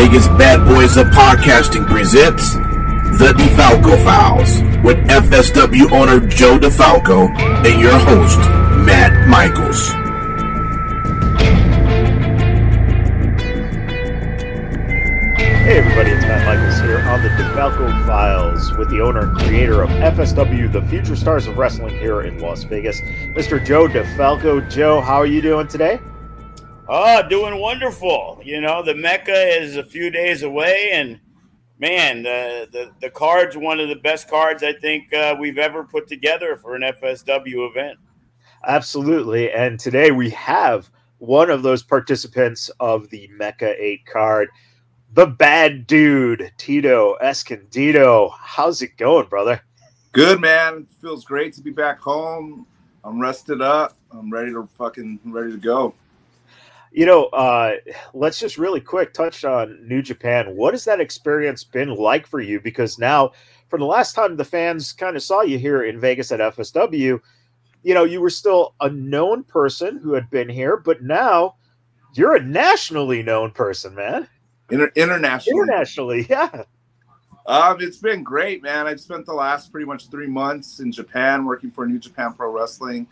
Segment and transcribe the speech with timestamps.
[0.00, 7.28] Vegas Bad Boys of Podcasting presents The DeFalco Files with FSW owner Joe DeFalco
[7.66, 8.38] and your host,
[8.86, 9.88] Matt Michaels.
[15.66, 19.82] Hey everybody, it's Matt Michaels here on the DeFalco Files with the owner and creator
[19.82, 23.02] of FSW, the Future Stars of Wrestling here in Las Vegas,
[23.36, 23.62] Mr.
[23.62, 24.66] Joe DeFalco.
[24.70, 26.00] Joe, how are you doing today?
[26.92, 28.40] Oh, doing wonderful.
[28.42, 31.20] You know, the Mecca is a few days away, and
[31.78, 35.84] man, the the, the card's one of the best cards I think uh, we've ever
[35.84, 37.96] put together for an FSW event.
[38.66, 39.52] Absolutely.
[39.52, 44.48] And today we have one of those participants of the Mecca 8 card,
[45.12, 48.30] the bad dude, Tito Escondido.
[48.36, 49.60] How's it going, brother?
[50.10, 50.88] Good, man.
[51.00, 52.66] Feels great to be back home.
[53.04, 53.96] I'm rested up.
[54.10, 55.94] I'm ready to fucking ready to go.
[56.92, 57.76] You know, uh,
[58.14, 60.56] let's just really quick touch on New Japan.
[60.56, 62.60] What has that experience been like for you?
[62.60, 63.30] Because now,
[63.68, 67.20] from the last time the fans kind of saw you here in Vegas at FSW,
[67.82, 71.54] you know, you were still a known person who had been here, but now
[72.14, 74.28] you're a nationally known person, man.
[74.70, 75.60] Inter- internationally.
[75.60, 76.64] Internationally, yeah.
[77.46, 78.86] Um, it's been great, man.
[78.86, 82.50] I've spent the last pretty much three months in Japan working for New Japan Pro
[82.50, 83.06] Wrestling.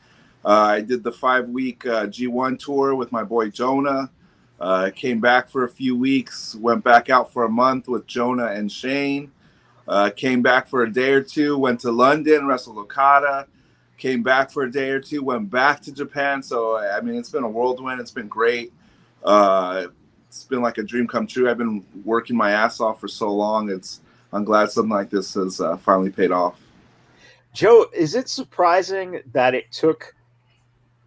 [0.49, 4.11] Uh, I did the five week uh, G1 tour with my boy Jonah.
[4.59, 8.47] Uh, came back for a few weeks, went back out for a month with Jonah
[8.47, 9.31] and Shane.
[9.87, 13.47] Uh, came back for a day or two, went to London, wrestled Okada.
[13.99, 16.43] Came back for a day or two, went back to Japan.
[16.43, 18.01] So, I mean, it's been a whirlwind.
[18.01, 18.73] It's been great.
[19.23, 19.89] Uh,
[20.29, 21.51] it's been like a dream come true.
[21.51, 23.69] I've been working my ass off for so long.
[23.69, 24.01] It's
[24.33, 26.59] I'm glad something like this has uh, finally paid off.
[27.53, 30.15] Joe, is it surprising that it took,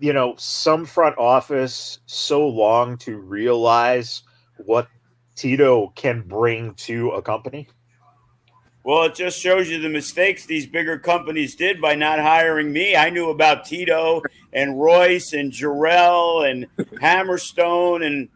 [0.02, 4.24] you know, some front office so long to realize
[4.58, 4.88] what
[5.36, 7.70] Tito can bring to a company?
[8.84, 12.96] Well, it just shows you the mistakes these bigger companies did by not hiring me.
[12.96, 14.24] I knew about Tito
[14.54, 16.66] and Royce and Jarrell and
[17.00, 18.28] Hammerstone and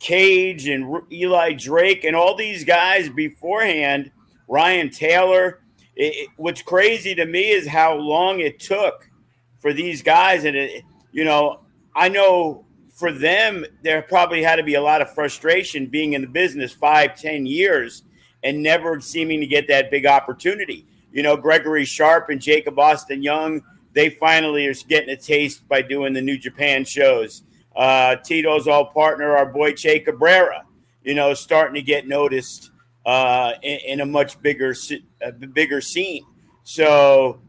[0.00, 4.10] Cage and Eli Drake and all these guys beforehand,
[4.46, 5.62] Ryan Taylor.
[5.96, 9.08] It, it, what's crazy to me is how long it took
[9.58, 10.44] for these guys.
[10.44, 10.84] And, it,
[11.18, 11.58] you know,
[11.96, 16.20] I know for them, there probably had to be a lot of frustration being in
[16.20, 18.04] the business five, ten years
[18.44, 20.86] and never seeming to get that big opportunity.
[21.10, 23.62] You know, Gregory Sharp and Jacob Austin Young,
[23.94, 27.42] they finally are getting a taste by doing the New Japan shows.
[27.74, 30.66] Uh, Tito's all partner, our boy Che Cabrera,
[31.02, 32.70] you know, starting to get noticed
[33.04, 34.72] uh, in, in, a much bigger,
[35.20, 36.24] a bigger scene.
[36.62, 37.40] So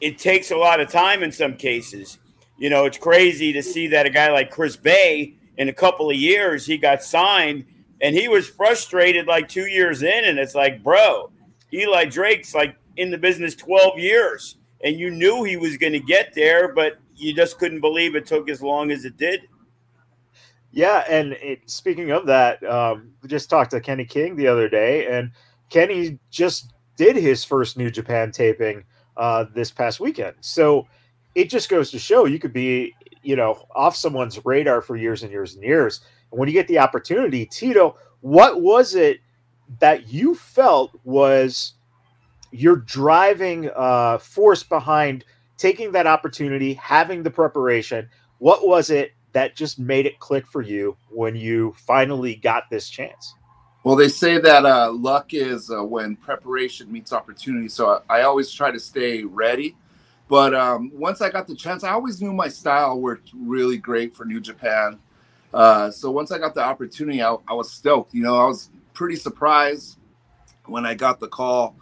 [0.00, 2.18] it takes a lot of time in some cases.
[2.58, 6.10] You know, it's crazy to see that a guy like Chris Bey in a couple
[6.10, 7.64] of years, he got signed
[8.00, 10.24] and he was frustrated like two years in.
[10.24, 11.30] And it's like, bro,
[11.72, 16.00] Eli Drake's like in the business 12 years and you knew he was going to
[16.00, 19.42] get there, but you just couldn't believe it took as long as it did.
[20.70, 25.06] Yeah, and it, speaking of that, um, just talked to Kenny King the other day,
[25.06, 25.32] and
[25.70, 28.84] Kenny just did his first New Japan taping
[29.16, 30.36] uh, this past weekend.
[30.40, 30.86] So
[31.34, 35.22] it just goes to show you could be, you know, off someone's radar for years
[35.22, 36.00] and years and years.
[36.30, 39.20] And when you get the opportunity, Tito, what was it
[39.80, 41.74] that you felt was
[42.50, 45.24] your driving uh, force behind
[45.56, 48.08] taking that opportunity, having the preparation?
[48.38, 52.88] What was it that just made it click for you when you finally got this
[52.88, 53.34] chance?
[53.84, 57.68] Well, they say that uh, luck is uh, when preparation meets opportunity.
[57.68, 59.76] So I, I, always try to stay ready.
[60.28, 64.14] But um, once I got the chance, I always knew my style worked really great
[64.14, 64.98] for New Japan.
[65.52, 68.12] Uh, so once I got the opportunity, I, I, was stoked.
[68.12, 69.96] You know, I was pretty surprised
[70.66, 71.74] when I got the call.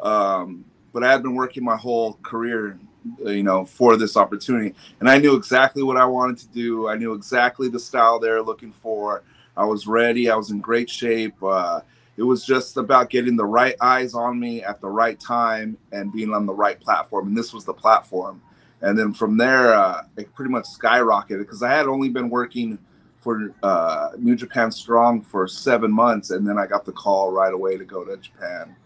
[0.00, 2.80] Um, but I had been working my whole career
[3.24, 4.74] you know, for this opportunity.
[5.00, 6.88] And I knew exactly what I wanted to do.
[6.88, 9.22] I knew exactly the style they're looking for.
[9.56, 10.30] I was ready.
[10.30, 11.42] I was in great shape.
[11.42, 11.80] Uh,
[12.20, 16.12] it was just about getting the right eyes on me at the right time and
[16.12, 17.28] being on the right platform.
[17.28, 18.42] And this was the platform.
[18.82, 22.78] And then from there, uh, it pretty much skyrocketed because I had only been working
[23.20, 27.54] for uh, New Japan Strong for seven months, and then I got the call right
[27.54, 28.76] away to go to Japan.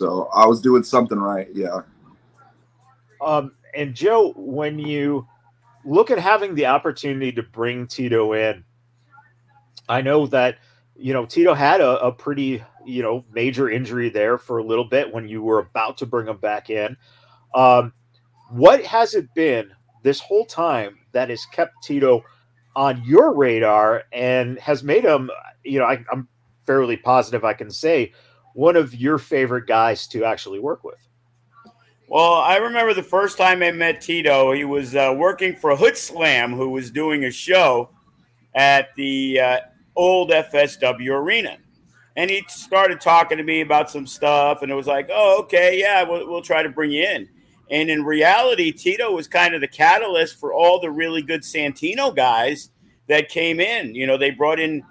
[0.00, 1.46] So I was doing something right.
[1.54, 1.82] Yeah.
[3.24, 5.28] Um, and Joe, when you
[5.84, 8.64] look at having the opportunity to bring Tito in,
[9.88, 10.58] I know that
[11.02, 14.84] you know Tito had a, a pretty you know major injury there for a little
[14.84, 16.96] bit when you were about to bring him back in.
[17.54, 17.92] Um,
[18.50, 19.72] what has it been
[20.02, 22.22] this whole time that has kept Tito
[22.74, 25.30] on your radar and has made him,
[25.64, 26.28] you know, I, I'm
[26.66, 28.12] fairly positive I can say
[28.54, 30.98] one of your favorite guys to actually work with?
[32.08, 34.52] Well, I remember the first time I met Tito.
[34.52, 37.90] He was uh, working for Hood Slam, who was doing a show
[38.54, 39.58] at the uh,
[39.96, 41.58] old FSW arena.
[42.16, 45.78] And he started talking to me about some stuff, and it was like, oh, okay,
[45.80, 47.28] yeah, we'll, we'll try to bring you in.
[47.70, 52.14] And in reality, Tito was kind of the catalyst for all the really good Santino
[52.14, 52.70] guys
[53.08, 53.94] that came in.
[53.94, 54.82] You know, they brought in,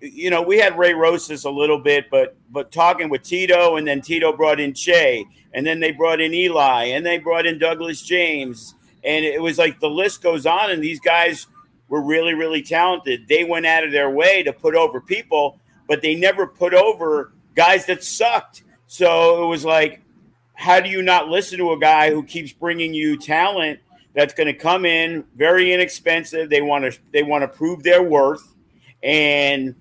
[0.00, 3.86] you know, we had Ray Rosas a little bit, but but talking with Tito, and
[3.86, 7.58] then Tito brought in Che, and then they brought in Eli, and they brought in
[7.58, 8.74] Douglas James,
[9.04, 10.70] and it was like the list goes on.
[10.70, 11.48] And these guys
[11.90, 13.28] were really, really talented.
[13.28, 17.32] They went out of their way to put over people, but they never put over
[17.54, 18.62] guys that sucked.
[18.86, 20.00] So it was like
[20.60, 23.80] how do you not listen to a guy who keeps bringing you talent
[24.14, 26.50] that's going to come in very inexpensive?
[26.50, 28.54] They want to they want to prove their worth,
[29.02, 29.74] and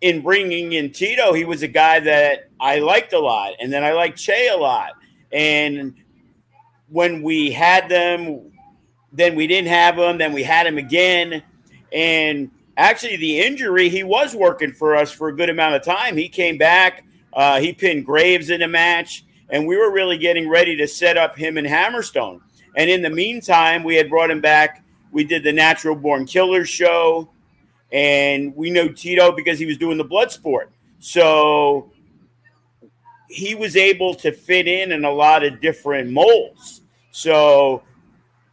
[0.00, 3.84] in bringing in Tito, he was a guy that I liked a lot, and then
[3.84, 4.92] I liked Che a lot,
[5.30, 5.94] and
[6.88, 8.51] when we had them,
[9.12, 10.18] then we didn't have him.
[10.18, 11.42] then we had him again,
[11.92, 16.16] and actually the injury he was working for us for a good amount of time.
[16.16, 20.48] He came back, uh, he pinned Graves in a match and we were really getting
[20.48, 22.40] ready to set up him and Hammerstone.
[22.74, 24.82] And in the meantime, we had brought him back.
[25.12, 27.28] We did the Natural Born Killers show,
[27.92, 30.72] and we know Tito because he was doing the blood sport.
[31.00, 31.92] So
[33.28, 36.80] he was able to fit in in a lot of different molds.
[37.10, 37.82] So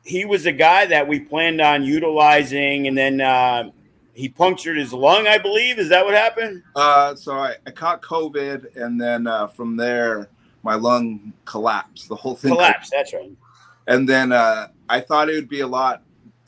[0.10, 3.70] he was a guy that we planned on utilizing, and then uh,
[4.14, 5.78] he punctured his lung, I believe.
[5.78, 6.64] Is that what happened?
[6.76, 10.30] Uh, so I, I caught COVID, and then uh, from there,
[10.64, 12.10] my lung collapsed.
[12.10, 12.92] The whole thing collapsed.
[12.92, 13.32] That's right.
[13.88, 16.02] And then uh, I thought it would be a lot.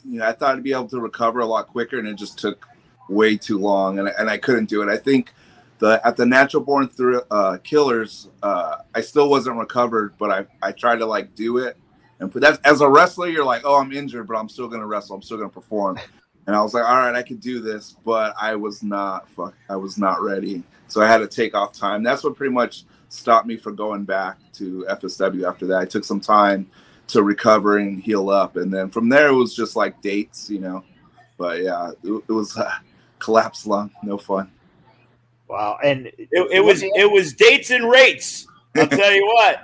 [0.03, 2.39] You know, I thought I'd be able to recover a lot quicker, and it just
[2.39, 2.67] took
[3.09, 4.89] way too long, and and I couldn't do it.
[4.89, 5.33] I think
[5.77, 10.67] the at the natural born through uh, killers, uh, I still wasn't recovered, but I
[10.67, 11.77] I tried to like do it.
[12.21, 15.15] And that's as a wrestler, you're like, oh, I'm injured, but I'm still gonna wrestle.
[15.15, 15.99] I'm still gonna perform.
[16.47, 19.55] And I was like, all right, I could do this, but I was not fuck,
[19.69, 20.63] I was not ready.
[20.87, 22.03] So I had to take off time.
[22.03, 25.79] That's what pretty much stopped me from going back to FSW after that.
[25.79, 26.69] I took some time
[27.07, 30.59] to recover and heal up, and then from there it was just like dates, you
[30.59, 30.83] know.
[31.37, 32.71] But yeah, it, it was uh,
[33.19, 34.51] collapsed lung, no fun.
[35.47, 38.45] Wow, and it, it was it was dates and rates.
[38.75, 39.61] I'll tell you what.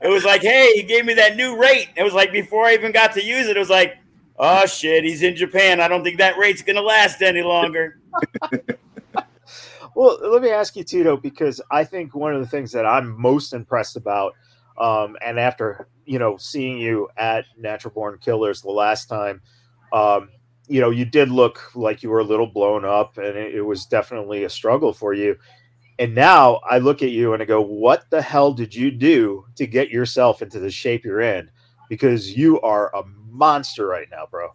[0.00, 1.88] It was like, hey, he gave me that new rate.
[1.96, 3.96] It was like before I even got to use it, it was like,
[4.38, 5.80] oh shit, he's in Japan.
[5.80, 8.00] I don't think that rate's gonna last any longer.
[9.96, 13.18] Well, let me ask you, Tito, because I think one of the things that I'm
[13.18, 14.34] most impressed about,
[14.76, 19.40] um, and after you know seeing you at Natural Born Killers the last time,
[19.94, 20.28] um,
[20.68, 23.62] you know you did look like you were a little blown up, and it, it
[23.62, 25.34] was definitely a struggle for you.
[25.98, 29.46] And now I look at you and I go, "What the hell did you do
[29.56, 31.50] to get yourself into the shape you're in?"
[31.88, 34.50] Because you are a monster right now, bro.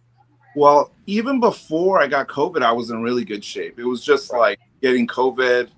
[0.54, 3.78] Well, even before I got COVID, I was in really good shape.
[3.78, 5.70] It was just like getting COVID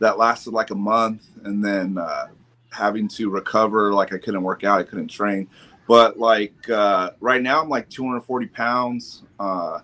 [0.00, 2.26] that lasted like a month and then uh,
[2.70, 3.92] having to recover.
[3.92, 5.48] Like I couldn't work out, I couldn't train.
[5.86, 9.22] But like uh, right now, I'm like 240 pounds.
[9.40, 9.80] Uh,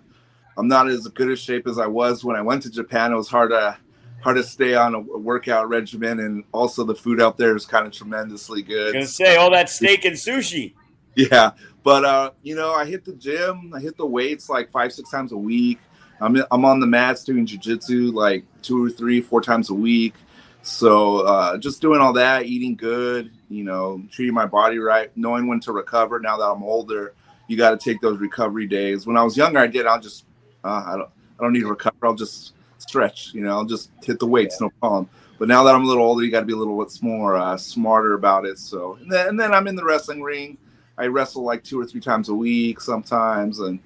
[0.57, 3.11] I'm not as good a shape as I was when I went to Japan.
[3.11, 3.77] It was hard to
[4.25, 7.85] hard to stay on a workout regimen, and also the food out there is kind
[7.85, 8.93] of tremendously good.
[8.93, 10.73] gonna say all that steak and sushi.
[11.15, 11.51] Yeah,
[11.83, 13.71] but uh, you know, I hit the gym.
[13.73, 15.79] I hit the weights like five, six times a week.
[16.19, 20.15] I'm I'm on the mats doing jujitsu like two or three, four times a week.
[20.63, 25.45] So uh, just doing all that, eating good, you know, treating my body right, knowing
[25.47, 26.19] when to recover.
[26.19, 27.13] Now that I'm older,
[27.47, 29.05] you got to take those recovery days.
[29.05, 29.85] When I was younger, I did.
[29.85, 30.25] I'll just
[30.63, 31.95] uh, I don't I don't need to recover.
[32.01, 33.33] I'll just stretch.
[33.33, 34.67] You know, I'll just hit the weights, yeah.
[34.67, 35.09] no problem.
[35.37, 37.35] But now that I'm a little older, you got to be a little bit more
[37.35, 38.57] uh, smarter about it.
[38.57, 40.57] So and then, and then I'm in the wrestling ring.
[40.97, 43.79] I wrestle like two or three times a week sometimes, and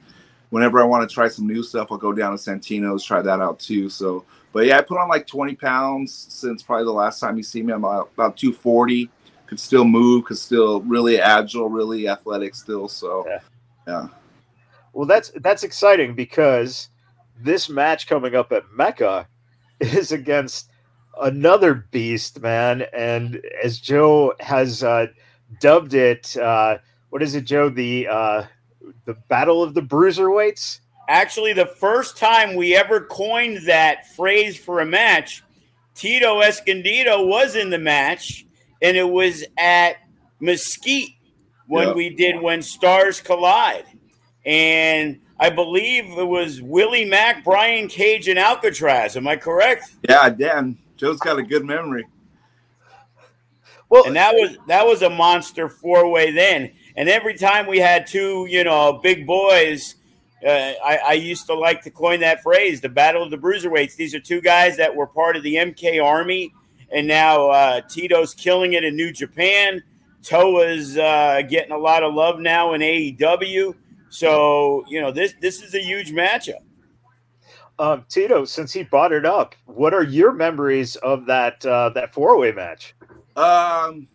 [0.51, 3.39] whenever I want to try some new stuff, I'll go down to Santino's, try that
[3.39, 3.89] out too.
[3.89, 7.43] So, but yeah, I put on like 20 pounds since probably the last time you
[7.43, 7.73] see me.
[7.73, 9.09] I'm about, about 240.
[9.47, 12.87] Could still move, could still really agile, really athletic still.
[12.87, 13.39] So, yeah.
[13.87, 14.07] yeah.
[14.93, 16.89] Well, that's that's exciting because
[17.41, 19.27] this match coming up at Mecca
[19.79, 20.69] is against
[21.21, 22.85] another beast, man.
[22.93, 25.07] And as Joe has uh,
[25.59, 26.77] dubbed it, uh,
[27.09, 27.69] what is it, Joe?
[27.69, 28.43] The uh,
[29.05, 30.79] the Battle of the Bruiserweights.
[31.07, 35.43] Actually, the first time we ever coined that phrase for a match,
[35.95, 38.45] Tito Escondido was in the match,
[38.81, 39.95] and it was at
[40.39, 41.15] Mesquite
[41.67, 41.95] when yep.
[41.95, 43.85] we did When Stars Collide.
[44.45, 49.15] And I believe it was Willie Mack, Brian Cage, and Alcatraz.
[49.15, 49.95] Am I correct?
[50.07, 50.77] Yeah, Dan.
[50.97, 52.05] Joe's got a good memory.
[53.89, 56.71] Well, and that was that was a monster four way then.
[56.95, 59.95] And every time we had two, you know, big boys
[60.45, 63.97] uh, I, I, used to like to coin that phrase, the battle of the bruiserweights.
[63.97, 66.53] These are two guys that were part of the MK Army,
[66.91, 69.83] and now uh, Tito's killing it in New Japan.
[70.23, 73.75] Toa's uh, getting a lot of love now in AEW.
[74.09, 76.63] So you know this this is a huge matchup.
[77.77, 82.13] Um, Tito, since he brought it up, what are your memories of that uh, that
[82.13, 82.93] four way match?
[83.37, 84.09] Um,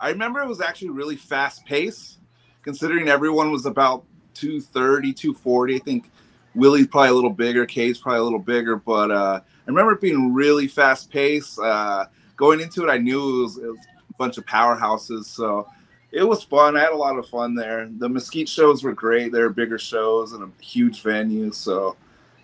[0.00, 2.18] I remember it was actually really fast paced,
[2.62, 5.76] considering everyone was about 230, 240.
[5.76, 6.10] I think
[6.54, 10.00] Willie's probably a little bigger, Kay's probably a little bigger, but uh, I remember it
[10.00, 11.58] being really fast paced.
[11.58, 13.78] Uh, going into it, I knew it was, it was,
[14.10, 15.68] a bunch of powerhouses, so
[16.14, 16.76] it was fun.
[16.76, 17.88] I had a lot of fun there.
[17.98, 19.32] The Mesquite shows were great.
[19.32, 21.96] They were bigger shows and a huge venue, so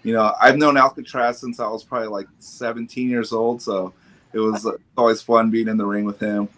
[0.03, 3.93] you know I've known Alcatraz since I was probably like 17 years old, so
[4.33, 6.49] it was always fun being in the ring with him.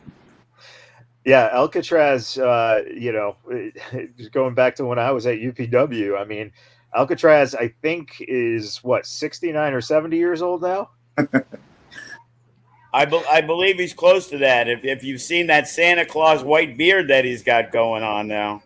[1.25, 3.37] Yeah, Alcatraz, uh, you know,
[4.33, 6.50] going back to when I was at UPW, I mean,
[6.95, 10.90] Alcatraz, I think, is what, 69 or 70 years old now?
[12.92, 14.68] I, be- I believe he's close to that.
[14.68, 18.62] If, if you've seen that Santa Claus white beard that he's got going on now.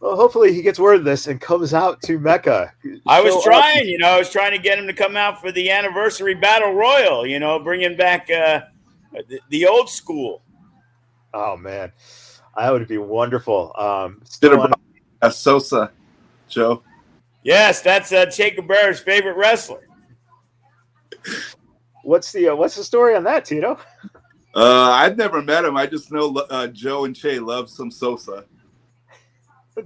[0.00, 2.72] Well, hopefully he gets word of this and comes out to Mecca.
[3.06, 3.84] I was trying, up.
[3.84, 6.72] you know, I was trying to get him to come out for the anniversary battle
[6.72, 8.62] royal, you know, bringing back uh,
[9.28, 10.40] the, the old school.
[11.34, 11.92] Oh man,
[12.56, 13.74] that would be wonderful.
[13.76, 14.72] Um, still on-
[15.20, 15.90] a Sosa,
[16.48, 16.82] Joe.
[17.42, 19.86] Yes, that's uh, Jacob Bear's favorite wrestler.
[22.02, 23.78] What's the uh, what's the story on that, Tito?
[24.52, 25.76] Uh, I've never met him.
[25.76, 28.44] I just know uh, Joe and Che love some Sosa.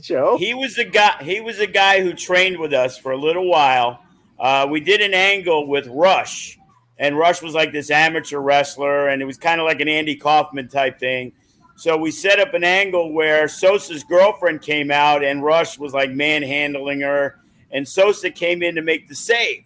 [0.00, 1.22] Joe, he was a guy.
[1.22, 4.00] He was a guy who trained with us for a little while.
[4.38, 6.58] Uh, we did an angle with Rush,
[6.98, 10.16] and Rush was like this amateur wrestler, and it was kind of like an Andy
[10.16, 11.32] Kaufman type thing.
[11.76, 16.10] So we set up an angle where Sosa's girlfriend came out, and Rush was like
[16.10, 17.40] manhandling her,
[17.70, 19.64] and Sosa came in to make the save,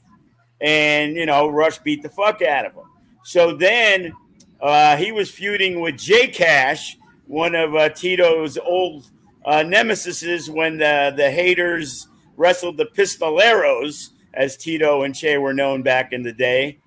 [0.61, 2.85] and you know Rush beat the fuck out of him.
[3.25, 4.13] So then
[4.61, 9.11] uh, he was feuding with J Cash, one of uh, Tito's old
[9.45, 15.83] uh, nemesises when the the haters wrestled the Pistoleros, as Tito and Che were known
[15.83, 16.79] back in the day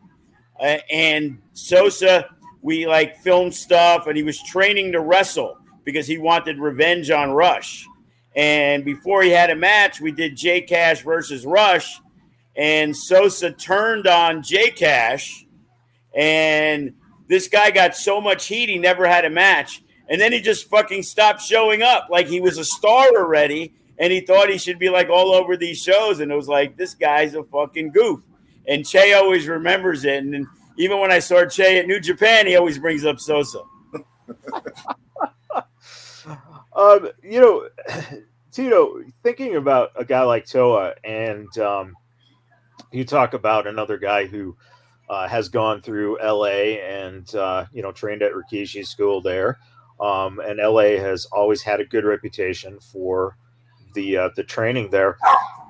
[0.61, 2.29] uh, and Sosa,
[2.61, 7.31] we like filmed stuff, and he was training to wrestle because he wanted revenge on
[7.31, 7.87] Rush.
[8.35, 11.99] And before he had a match, we did J Cash versus Rush,
[12.55, 15.45] and Sosa turned on J Cash,
[16.15, 16.93] and
[17.27, 19.83] this guy got so much heat he never had a match.
[20.09, 24.11] And then he just fucking stopped showing up like he was a star already, and
[24.11, 26.19] he thought he should be like all over these shows.
[26.19, 28.19] And it was like, this guy's a fucking goof
[28.67, 30.23] and Che always remembers it.
[30.23, 33.61] And even when I saw Che at New Japan, he always brings up Sosa.
[36.75, 37.67] um, you know,
[38.51, 41.95] Tito, thinking about a guy like Toa, and um,
[42.91, 44.55] you talk about another guy who
[45.09, 49.59] uh, has gone through LA and uh, you know trained at Rikishi School there,
[49.99, 53.37] um, and LA has always had a good reputation for
[53.93, 55.17] the uh, the training there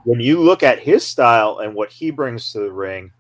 [0.04, 3.12] when you look at his style and what he brings to the ring,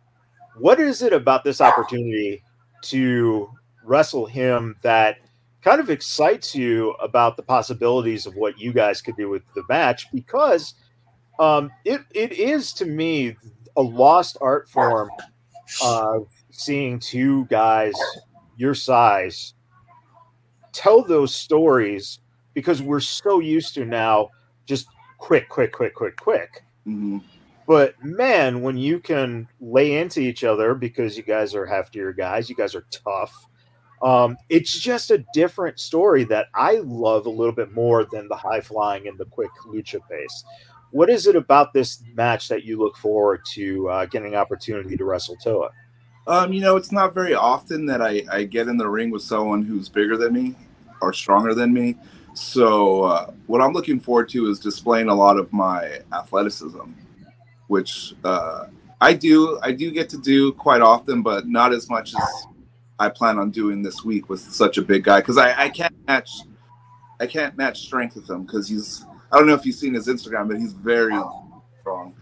[0.58, 2.44] what is it about this opportunity
[2.84, 3.50] to
[3.84, 5.18] wrestle him that
[5.62, 9.64] kind of excites you about the possibilities of what you guys could do with the
[9.70, 10.12] match?
[10.12, 10.74] Because
[11.40, 13.36] um, it it is to me
[13.78, 15.10] a lost art form
[15.84, 17.94] of seeing two guys
[18.58, 19.54] your size
[20.74, 22.20] tell those stories
[22.54, 24.30] because we're so used to now
[24.66, 24.88] just
[25.18, 26.64] quick, quick, quick, quick, quick.
[26.88, 27.20] Mm-hmm.
[27.68, 32.50] But man, when you can lay into each other because you guys are heftier guys,
[32.50, 33.34] you guys are tough.
[34.02, 38.36] Um, it's just a different story that I love a little bit more than the
[38.36, 40.44] high flying and the quick lucha pace.
[40.92, 44.98] What is it about this match that you look forward to uh, getting an opportunity
[44.98, 45.70] to wrestle Toa?
[46.28, 49.24] Um, you know, it's not very often that I, I get in the ring with
[49.24, 50.56] someone who's bigger than me
[51.02, 51.96] or stronger than me.
[52.34, 56.92] So uh, what I'm looking forward to is displaying a lot of my athleticism.
[57.68, 58.66] which uh,
[59.00, 59.60] I do.
[59.64, 62.48] I do get to do quite often, but not as much as
[63.00, 65.96] I plan on doing this week with such a big guy because I, I can't
[66.06, 66.30] match.
[67.20, 69.06] I can't match strength with him because he's.
[69.32, 71.16] I don't know if you've seen his Instagram, but he's very
[71.80, 72.14] strong.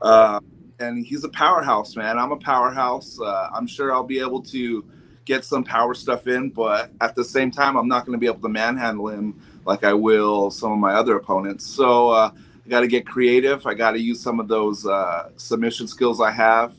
[0.00, 0.40] Uh,
[0.80, 2.18] and he's a powerhouse, man.
[2.18, 3.18] I'm a powerhouse.
[3.20, 4.84] Uh, I'm sure I'll be able to
[5.24, 8.26] get some power stuff in, but at the same time, I'm not going to be
[8.26, 11.66] able to manhandle him like I will some of my other opponents.
[11.66, 13.66] So uh, I got to get creative.
[13.66, 16.74] I got to use some of those uh, submission skills I have,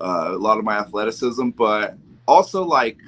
[0.00, 2.98] uh, a lot of my athleticism, but also like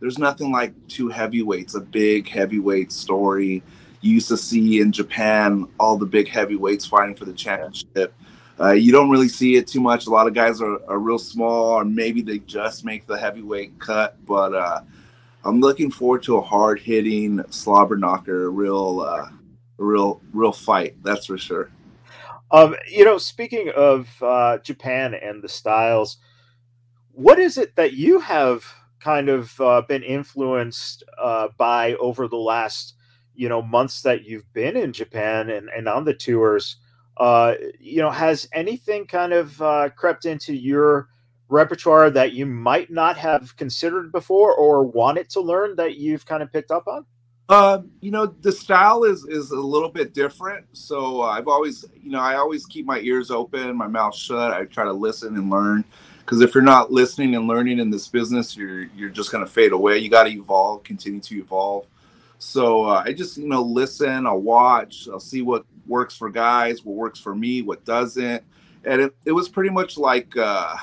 [0.00, 3.62] there's nothing like two heavyweights, a big heavyweight story.
[4.00, 8.14] You used to see in Japan all the big heavyweights fighting for the championship.
[8.58, 10.06] Uh, you don't really see it too much.
[10.06, 13.78] A lot of guys are, are real small, or maybe they just make the heavyweight
[13.78, 14.16] cut.
[14.26, 14.80] But uh,
[15.44, 19.28] I'm looking forward to a hard hitting slobber knocker, a real, uh,
[19.78, 21.02] a real, real fight.
[21.02, 21.70] That's for sure.
[22.50, 26.18] Um, you know, speaking of uh, Japan and the styles,
[27.12, 28.64] what is it that you have
[28.98, 32.94] kind of uh, been influenced uh, by over the last,
[33.34, 36.76] you know, months that you've been in Japan and, and on the tours?
[37.16, 41.08] Uh, you know, has anything kind of uh, crept into your
[41.48, 46.42] repertoire that you might not have considered before or wanted to learn that you've kind
[46.42, 47.04] of picked up on?
[47.50, 50.64] Uh, you know, the style is is a little bit different.
[50.72, 54.52] So uh, I've always, you know, I always keep my ears open, my mouth shut.
[54.52, 55.84] I try to listen and learn
[56.20, 59.72] because if you're not listening and learning in this business, you're you're just gonna fade
[59.72, 59.98] away.
[59.98, 61.86] You got to evolve, continue to evolve.
[62.40, 64.26] So uh, I just, you know, listen.
[64.26, 65.08] I'll watch.
[65.12, 68.42] I'll see what works for guys, what works for me, what doesn't.
[68.84, 70.74] And it, it was pretty much like uh,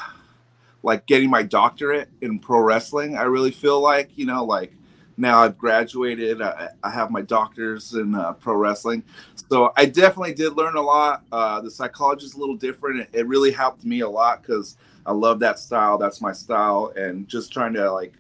[0.83, 3.17] like getting my doctorate in pro wrestling.
[3.17, 4.71] I really feel like, you know, like
[5.17, 6.43] now I've graduated.
[6.43, 9.03] I, I have my doctors in uh, pro wrestling.
[9.49, 11.23] So I definitely did learn a lot.
[11.31, 12.99] Uh, the psychology is a little different.
[12.99, 15.97] It, it really helped me a lot because I love that style.
[15.97, 16.93] That's my style.
[16.95, 18.13] And just trying to like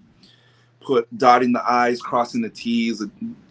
[0.87, 3.03] put dotting the I's, crossing the T's,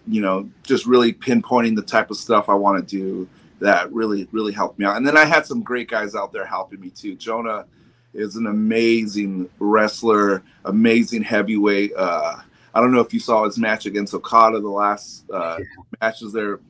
[0.08, 3.28] you know, just really pinpointing the type of stuff I want to do
[3.60, 4.96] that really, really helped me out.
[4.96, 7.14] And then I had some great guys out there helping me too.
[7.14, 7.66] Jonah
[8.14, 11.92] is an amazing wrestler, amazing heavyweight.
[11.94, 12.36] Uh,
[12.72, 15.58] I don't know if you saw his match against Okada, the last uh,
[16.00, 16.60] matches there,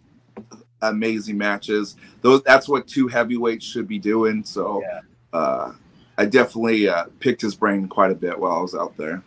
[0.83, 1.94] amazing matches.
[2.22, 4.44] Those that's what two heavyweights should be doing.
[4.44, 5.00] So yeah.
[5.33, 5.72] uh,
[6.18, 9.22] I definitely uh, picked his brain quite a bit while I was out there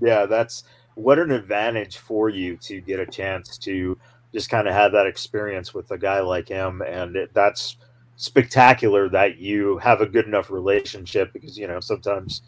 [0.00, 3.98] yeah, that's what an advantage for you to get a chance to
[4.32, 7.76] just kind of have that experience with a guy like him, and it, that's
[8.16, 12.42] spectacular that you have a good enough relationship because you know sometimes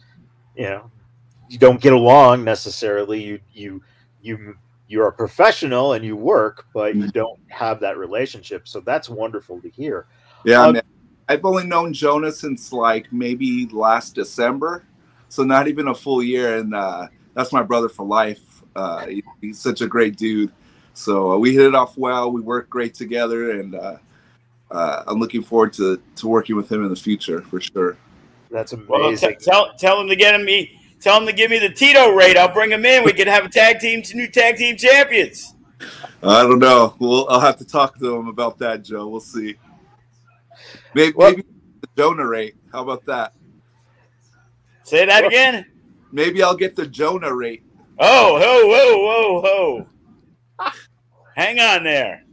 [0.55, 0.89] you know
[1.47, 3.23] you don't get along necessarily.
[3.23, 3.81] You you
[4.21, 4.55] you
[4.87, 8.67] you're a professional and you work, but you don't have that relationship.
[8.67, 10.07] So that's wonderful to hear.
[10.43, 10.81] Yeah, um,
[11.27, 14.83] I've only known Jonah since like maybe last December,
[15.29, 17.07] so not even a full year, and uh,
[17.39, 18.63] that's my brother for life.
[18.75, 20.51] Uh, he, he's such a great dude.
[20.93, 22.31] So uh, we hit it off well.
[22.31, 23.97] We work great together, and uh,
[24.71, 27.97] uh I'm looking forward to to working with him in the future for sure.
[28.51, 28.89] That's amazing.
[28.89, 30.77] Well, t- tell tell him to get him me.
[30.99, 32.35] Tell him to give me the Tito rate.
[32.35, 33.05] I'll bring him in.
[33.05, 35.55] We can have a tag team, new tag team champions.
[36.21, 36.93] I don't know.
[36.99, 39.07] Well, I'll have to talk to him about that, Joe.
[39.07, 39.55] We'll see.
[40.93, 41.45] Maybe, well, maybe
[41.79, 42.55] the Jonah rate.
[42.73, 43.33] How about that?
[44.83, 45.65] Say that well, again.
[46.11, 47.63] Maybe I'll get the Jonah rate.
[47.99, 49.85] Oh, whoa, whoa, whoa,
[50.57, 50.71] whoa.
[51.35, 52.23] Hang on there.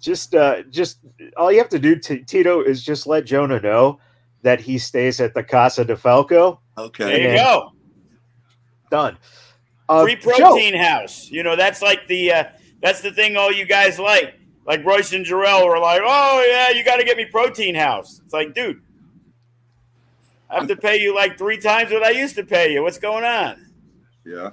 [0.00, 1.00] Just, uh, just
[1.36, 4.00] all you have to do, to, Tito, is just let Jonah know
[4.42, 6.60] that he stays at the Casa de Falco.
[6.76, 7.04] Okay.
[7.04, 7.72] There you go.
[8.90, 9.18] Done.
[9.88, 10.78] Uh, Free protein Joe.
[10.78, 11.28] house.
[11.30, 12.44] You know, that's like the uh,
[12.80, 14.34] that's the thing all you guys like.
[14.66, 18.20] Like Royce and Jarrell were like, oh yeah, you got to get me protein house.
[18.22, 18.82] It's like, dude,
[20.50, 22.82] I have to pay you like three times what I used to pay you.
[22.82, 23.66] What's going on?
[24.24, 24.50] Yeah.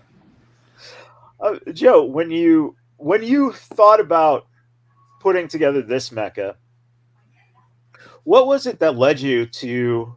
[1.39, 4.47] Uh, Joe, when you when you thought about
[5.19, 6.55] putting together this mecca,
[8.23, 10.15] what was it that led you to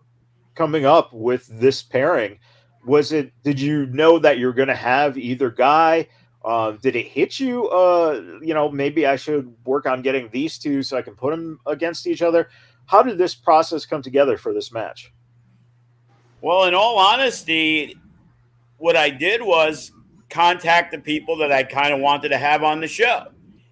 [0.54, 2.38] coming up with this pairing?
[2.86, 6.08] Was it did you know that you're going to have either guy?
[6.44, 7.68] Um, did it hit you?
[7.68, 11.30] Uh, you know, maybe I should work on getting these two so I can put
[11.30, 12.48] them against each other.
[12.86, 15.12] How did this process come together for this match?
[16.40, 17.96] Well, in all honesty,
[18.76, 19.90] what I did was
[20.30, 23.26] contact the people that I kind of wanted to have on the show.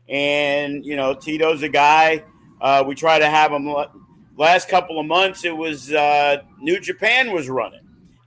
[0.09, 2.25] And, you know, Tito's a guy.
[2.61, 3.73] Uh, we try to have him
[4.37, 5.45] last couple of months.
[5.45, 7.81] It was uh, New Japan was running.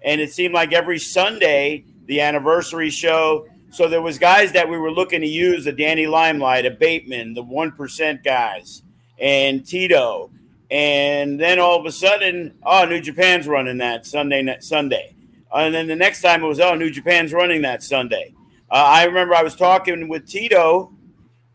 [0.03, 3.45] And it seemed like every Sunday, the anniversary show.
[3.71, 7.33] So there was guys that we were looking to use, a Danny Limelight, a Bateman,
[7.33, 8.83] the 1% guys,
[9.19, 10.31] and Tito.
[10.71, 14.59] And then all of a sudden, oh, New Japan's running that Sunday.
[14.61, 15.15] Sunday,
[15.53, 18.33] and then the next time it was, oh, New Japan's running that Sunday.
[18.69, 20.93] Uh, I remember I was talking with Tito,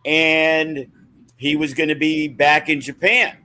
[0.05, 0.91] and
[1.37, 3.37] he was going to be back in Japan.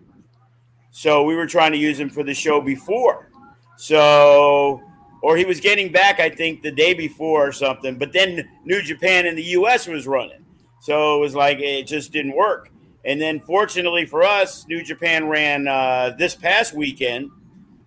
[0.92, 3.30] So we were trying to use him for the show before.
[3.78, 4.82] So,
[5.22, 7.98] or he was getting back, I think, the day before or something.
[7.98, 9.88] But then New Japan in the U.S.
[9.88, 10.44] was running.
[10.82, 12.72] So it was like it just didn't work.
[13.06, 17.32] And then, fortunately for us, New Japan ran uh, this past weekend.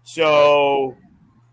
[0.03, 0.96] So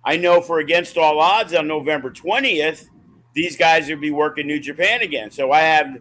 [0.03, 2.87] I know for Against All Odds on November 20th,
[3.33, 5.29] these guys will be working New Japan again.
[5.31, 5.97] So I have,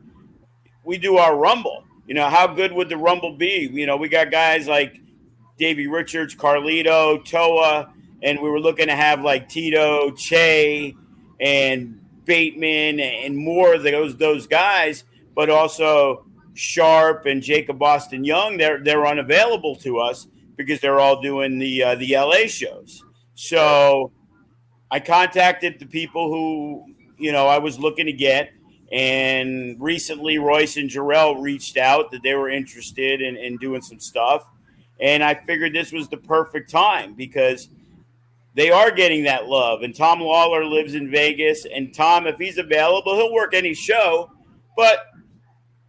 [0.85, 1.85] we do our Rumble.
[2.07, 3.69] You know, how good would the Rumble be?
[3.73, 5.01] You know, we got guys like
[5.59, 7.93] Davey Richards, Carlito, Toa,
[8.23, 10.95] and we were looking to have like Tito, Che,
[11.41, 16.25] and Bateman, and more of those those guys, but also
[16.59, 18.57] Sharp and Jacob Austin Young.
[18.57, 23.05] They're they're unavailable to us because they're all doing the uh, the LA shows.
[23.35, 24.11] So
[24.91, 26.85] I contacted the people who
[27.17, 28.51] you know I was looking to get.
[28.91, 34.01] And recently, Royce and Jarrell reached out that they were interested in, in doing some
[34.01, 34.49] stuff.
[34.99, 37.69] And I figured this was the perfect time because
[38.55, 39.83] they are getting that love.
[39.83, 41.67] And Tom Lawlor lives in Vegas.
[41.67, 44.31] And Tom, if he's available, he'll work any show,
[44.75, 45.08] but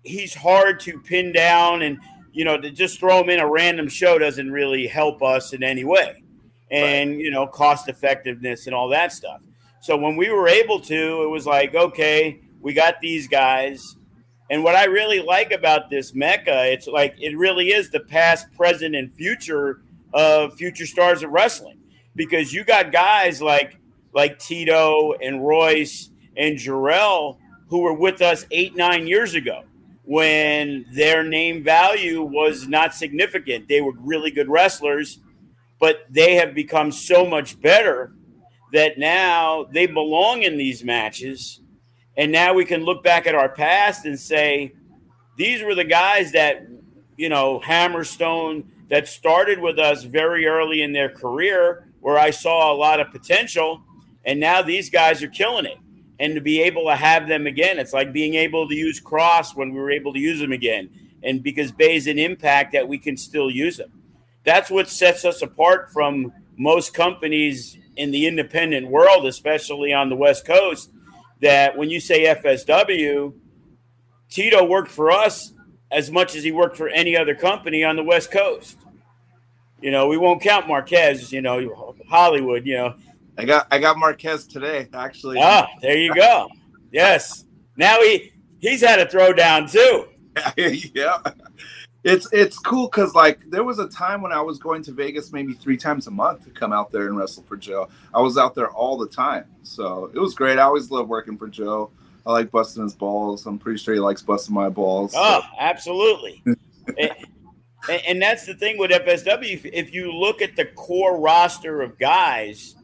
[0.09, 1.81] he's hard to pin down.
[1.81, 1.99] And,
[2.31, 5.63] you know, to just throw him in a random show doesn't really help us in
[5.63, 6.23] any way.
[6.71, 7.19] And, right.
[7.19, 9.41] you know, cost effectiveness and all that stuff.
[9.81, 13.95] So when we were able to, it was like, okay, we got these guys
[14.49, 18.51] and what I really like about this Mecca, it's like it really is the past,
[18.53, 19.81] present, and future
[20.13, 21.77] of future stars of wrestling.
[22.15, 23.77] Because you got guys like
[24.13, 29.63] like Tito and Royce and Jarrell who were with us eight, nine years ago
[30.09, 33.67] when their name value was not significant.
[33.67, 35.19] They were really good wrestlers,
[35.79, 38.11] but they have become so much better
[38.73, 41.61] that now they belong in these matches
[42.19, 44.73] and now we can look back at our past and say,
[45.37, 46.67] these were the guys that,
[47.15, 52.73] you know, Hammerstone that started with us very early in their career, where I saw
[52.73, 53.81] a lot of potential.
[54.25, 55.77] And now these guys are killing it.
[56.19, 59.55] And to be able to have them again, it's like being able to use Kross
[59.55, 60.89] when we were able to use them again.
[61.23, 63.91] And because Bey's an impact that we can still use them.
[64.43, 70.15] That's what sets us apart from most companies in the independent world, especially on the
[70.15, 70.91] West Coast,
[71.41, 73.33] that when you say FSW,
[74.29, 75.53] Tito worked for us
[75.91, 78.77] as much as he worked for any other company on the West Coast.
[79.81, 82.95] You know, we won't count Marquez, you know, Hollywood, you know.
[83.39, 85.37] I got I got Marquez today, actually.
[85.41, 86.49] Ah, there you go.
[86.91, 87.45] Yes.
[87.77, 90.05] Now he he's had a throwdown too.
[90.93, 91.17] yeah
[92.03, 95.33] it's it's cool because like there was a time when I was going to Vegas
[95.33, 97.89] maybe three times a month to come out there and wrestle for Joe.
[98.13, 100.59] I was out there all the time, so it was great.
[100.59, 101.91] I always love working for Joe.
[102.25, 103.45] I like busting his balls.
[103.45, 105.13] I'm pretty sure he likes busting my balls.
[105.15, 105.47] Oh, so.
[105.59, 106.41] absolutely.
[106.97, 107.11] and,
[108.07, 109.69] and that's the thing with FSW.
[109.73, 112.75] If you look at the core roster of guys,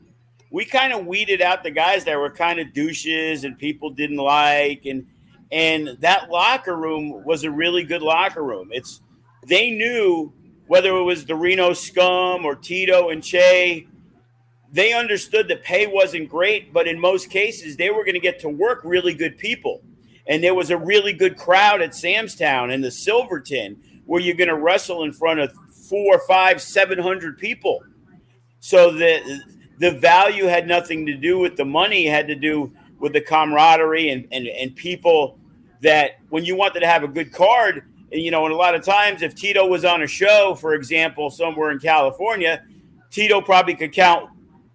[0.56, 4.15] we kind of weeded out the guys that were kind of douches and people didn't
[4.15, 5.06] like and
[5.52, 8.70] and that locker room was a really good locker room.
[8.72, 9.02] It's
[9.46, 10.32] they knew
[10.68, 13.86] whether it was the Reno Scum or Tito and Che,
[14.72, 18.39] they understood that pay wasn't great, but in most cases, they were going to get
[18.39, 19.82] to work really good people.
[20.26, 24.36] And there was a really good crowd at Sam's Town and the Silverton where you're
[24.36, 25.52] going to wrestle in front of
[25.89, 27.84] four, five, seven hundred people.
[28.62, 29.44] So the
[29.78, 34.10] the value had nothing to do with the money, had to do with the camaraderie
[34.10, 35.38] and, and, and people
[35.82, 38.76] that when you wanted to have a good card, and you know, and a lot
[38.76, 42.64] of times if Tito was on a show, for example, somewhere in California,
[43.12, 44.30] Tito probably could count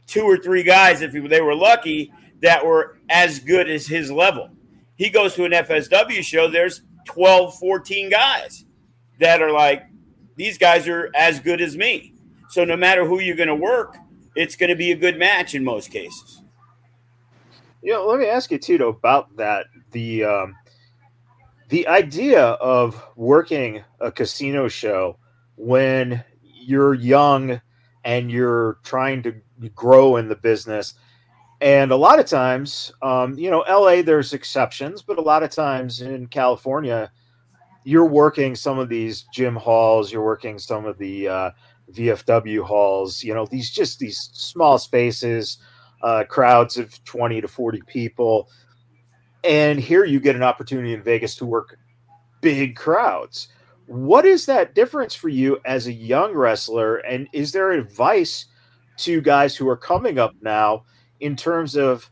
[0.07, 4.51] two or three guys if they were lucky that were as good as his level.
[4.97, 8.65] He goes to an FSW show, there's 12, 14 guys
[9.19, 9.85] that are like,
[10.37, 12.15] these guys are as good as me.
[12.49, 13.97] So no matter who you're going to work,
[14.41, 16.43] it's going to be a good match in most cases.
[17.83, 19.67] You know, let me ask you, Tito, about that.
[19.91, 20.57] The um,
[21.69, 25.19] the idea of working a casino show
[25.57, 27.61] when you're young
[28.05, 29.35] and you're trying to
[29.75, 30.95] grow in the business
[31.61, 35.51] and a lot of times um, you know la there's exceptions but a lot of
[35.51, 37.13] times in california
[37.85, 41.51] you're working some of these gym halls you're working some of the uh,
[41.93, 45.59] vfw halls you know these just these small spaces
[46.03, 48.49] uh, crowds of 20 to 40 people
[49.45, 51.79] and here you get an opportunity in Vegas to work
[52.41, 53.49] big crowds.
[53.87, 56.97] What is that difference for you as a young wrestler?
[56.97, 58.47] And is there advice
[58.99, 60.85] to guys who are coming up now
[61.21, 62.11] in terms of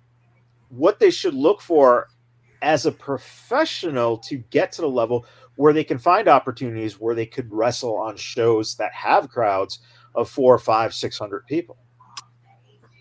[0.70, 2.08] what they should look for
[2.62, 5.24] as a professional to get to the level
[5.58, 9.80] where they can find opportunities where they could wrestle on shows that have crowds
[10.14, 11.76] of four, five, six hundred people?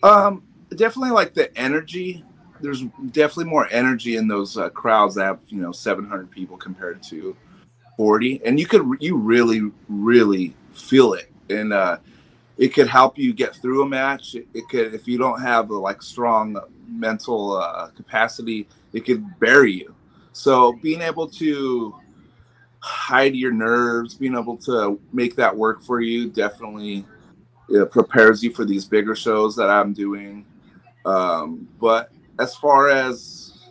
[0.02, 2.24] Um, definitely like the energy.
[2.60, 7.00] There's definitely more energy in those uh, crowds that have you know 700 people compared
[7.04, 7.36] to
[7.96, 11.98] 40 and you could you really really feel it and uh
[12.56, 15.70] it could help you get through a match it, it could if you don't have
[15.70, 16.56] a like strong
[16.88, 19.94] mental uh, capacity it could bury you
[20.32, 21.94] so being able to
[22.80, 27.04] hide your nerves being able to make that work for you definitely
[27.68, 30.44] it prepares you for these bigger shows that i'm doing
[31.04, 33.68] um, but as far as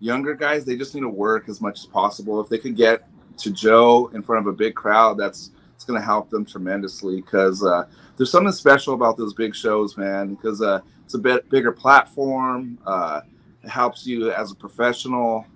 [0.00, 3.08] younger guys they just need to work as much as possible if they could get
[3.38, 7.20] to Joe in front of a big crowd, that's it's going to help them tremendously
[7.20, 7.84] because uh,
[8.16, 10.34] there's something special about those big shows, man.
[10.34, 12.78] Because uh, it's a bit bigger platform.
[12.86, 13.22] Uh,
[13.62, 15.46] it helps you as a professional.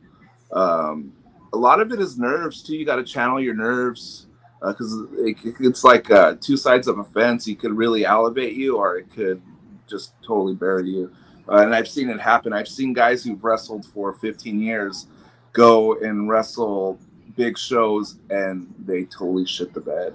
[0.53, 1.13] Um,
[1.53, 2.77] a lot of it is nerves too.
[2.77, 4.27] You got to channel your nerves
[4.61, 7.47] because uh, it, it's like uh, two sides of a fence.
[7.47, 9.41] You could really elevate you, or it could
[9.87, 11.13] just totally bury you.
[11.49, 12.53] Uh, and I've seen it happen.
[12.53, 15.07] I've seen guys who've wrestled for 15 years
[15.53, 16.99] go and wrestle
[17.37, 20.15] big shows and they totally shit the bed.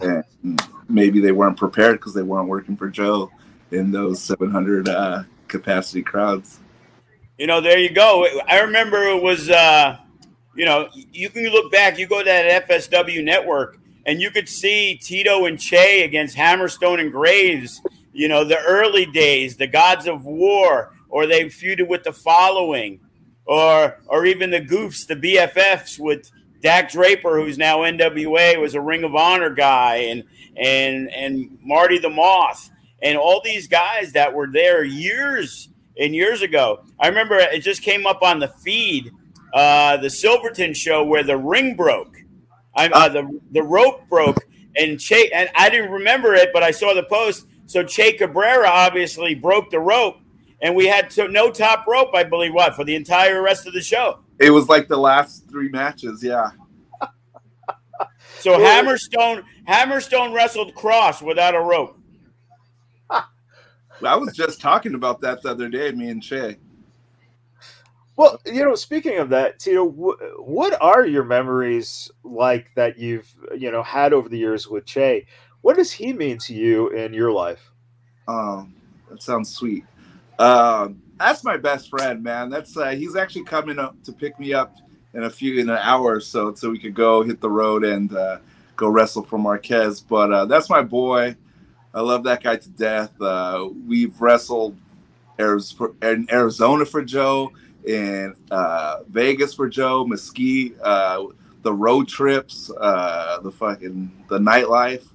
[0.00, 3.30] And maybe they weren't prepared because they weren't working for Joe
[3.70, 6.60] in those 700 uh, capacity crowds.
[7.36, 8.26] You know, there you go.
[8.48, 9.98] I remember it was, uh,
[10.54, 14.48] you know, you can look back, you go to that FSW network, and you could
[14.48, 17.80] see Tito and Che against Hammerstone and Graves,
[18.12, 23.00] you know, the early days, the gods of war, or they feuded with the following,
[23.46, 28.80] or or even the goofs, the BFFs with Dak Draper, who's now NWA, was a
[28.80, 30.24] Ring of Honor guy, and
[30.56, 32.70] and and Marty the Moth,
[33.02, 36.84] and all these guys that were there years and years ago.
[36.98, 39.10] I remember it just came up on the feed,
[39.54, 42.16] uh, the Silverton show where the ring broke,
[42.74, 44.38] I, uh, the the rope broke,
[44.76, 47.46] and Che and I didn't remember it, but I saw the post.
[47.66, 50.16] So Che Cabrera obviously broke the rope,
[50.60, 53.74] and we had to, no top rope, I believe, what for the entire rest of
[53.74, 54.20] the show.
[54.38, 56.50] It was like the last three matches, yeah.
[58.38, 61.98] so Hammerstone Hammerstone wrestled Kross without a rope.
[63.10, 66.58] I was just talking about that the other day, me and Che.
[68.20, 73.70] Well, you know, speaking of that, Tito, what are your memories like that you've you
[73.70, 75.24] know had over the years with Che?
[75.62, 77.70] What does he mean to you in your life?
[78.28, 78.74] Um,
[79.08, 79.86] that sounds sweet.
[80.38, 82.50] Um, that's my best friend, man.
[82.50, 84.76] That's uh, he's actually coming up to pick me up
[85.14, 87.84] in a few in an hour or so, so we could go hit the road
[87.84, 88.36] and uh,
[88.76, 89.98] go wrestle for Marquez.
[89.98, 91.36] But uh, that's my boy.
[91.94, 93.18] I love that guy to death.
[93.18, 94.76] Uh, we've wrestled
[95.38, 97.52] in Arizona for Joe,
[97.86, 101.26] in uh, Vegas for Joe, Mesquite, uh,
[101.62, 105.06] the road trips, uh, the fucking the nightlife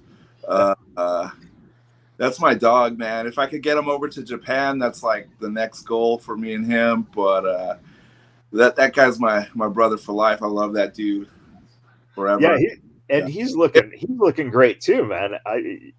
[2.16, 3.26] that's my dog, man.
[3.26, 6.54] If I could get him over to Japan, that's like the next goal for me
[6.54, 7.06] and him.
[7.14, 7.76] But uh,
[8.52, 10.42] that that guy's my my brother for life.
[10.42, 11.28] I love that dude
[12.14, 12.40] forever.
[12.40, 12.70] Yeah, he,
[13.10, 13.28] and yeah.
[13.28, 15.34] he's looking he's looking great too, man.
[15.44, 15.92] I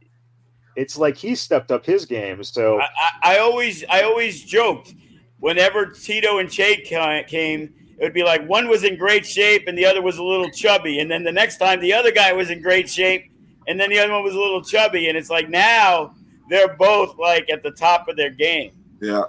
[0.76, 2.44] it's like he stepped up his game.
[2.44, 4.96] So I, I, I always I always joked
[5.40, 9.78] whenever Tito and Che came, it would be like one was in great shape and
[9.78, 12.50] the other was a little chubby, and then the next time the other guy was
[12.50, 13.32] in great shape
[13.68, 16.16] and then the other one was a little chubby, and it's like now
[16.50, 18.72] they're both like at the top of their game.
[19.02, 19.26] Yeah.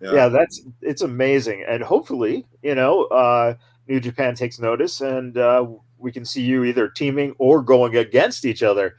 [0.00, 3.54] Yeah, yeah that's it's amazing, and hopefully, you know, uh,
[3.88, 5.66] New Japan takes notice, and uh,
[5.98, 8.96] we can see you either teaming or going against each other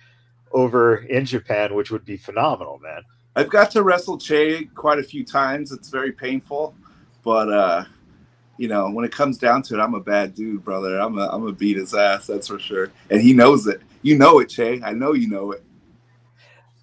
[0.51, 3.03] over in Japan, which would be phenomenal, man.
[3.35, 5.71] I've got to wrestle Che quite a few times.
[5.71, 6.75] It's very painful,
[7.23, 7.85] but uh,
[8.57, 10.99] you know, when it comes down to it, I'm a bad dude, brother.
[10.99, 12.91] I'm a I'm a beat his ass, that's for sure.
[13.09, 13.81] And he knows it.
[14.01, 14.81] You know it, Che.
[14.83, 15.63] I know you know it.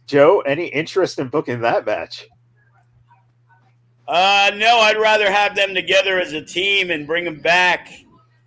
[0.07, 2.27] Joe, any interest in booking that match?
[4.07, 7.93] Uh, no, I'd rather have them together as a team and bring them back.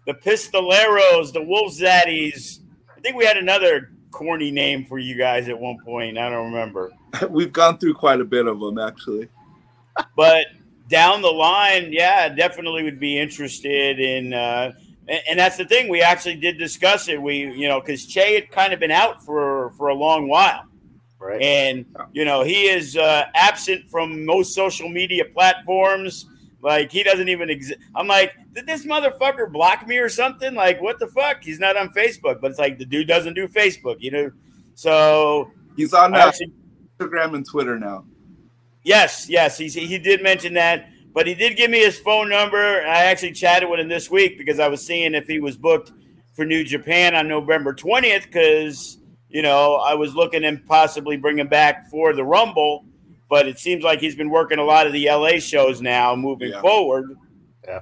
[0.07, 2.59] The Pistoleros, the Wolf Zaddies.
[2.95, 6.17] I think we had another corny name for you guys at one point.
[6.17, 6.91] I don't remember.
[7.29, 9.29] We've gone through quite a bit of them, actually.
[10.15, 10.45] but
[10.87, 14.33] down the line, yeah, definitely would be interested in.
[14.33, 14.73] Uh,
[15.07, 15.87] and, and, that's the thing.
[15.87, 17.21] We actually did discuss it.
[17.21, 20.65] We, you know, because Che had kind of been out for for a long while,
[21.19, 21.41] right?
[21.41, 26.25] And you know, he is uh, absent from most social media platforms.
[26.61, 27.79] Like he doesn't even exist.
[27.95, 30.53] I'm like, did this motherfucker block me or something?
[30.53, 31.43] Like, what the fuck?
[31.43, 34.31] He's not on Facebook, but it's like the dude doesn't do Facebook, you know.
[34.75, 36.51] So he's on uh, actually,
[36.99, 38.05] Instagram and Twitter now.
[38.83, 42.57] Yes, yes, he's, he did mention that, but he did give me his phone number.
[42.57, 45.91] I actually chatted with him this week because I was seeing if he was booked
[46.33, 48.97] for New Japan on November 20th because
[49.29, 52.85] you know I was looking and possibly bring him back for the Rumble
[53.29, 56.49] but it seems like he's been working a lot of the LA shows now moving
[56.49, 56.61] yeah.
[56.61, 57.15] forward.
[57.63, 57.81] Yeah.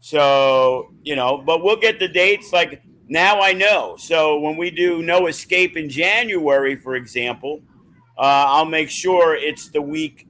[0.00, 2.52] So, you know, but we'll get the dates.
[2.52, 3.96] Like now I know.
[3.98, 7.60] So when we do No Escape in January, for example,
[8.24, 10.26] I'll make sure it's the week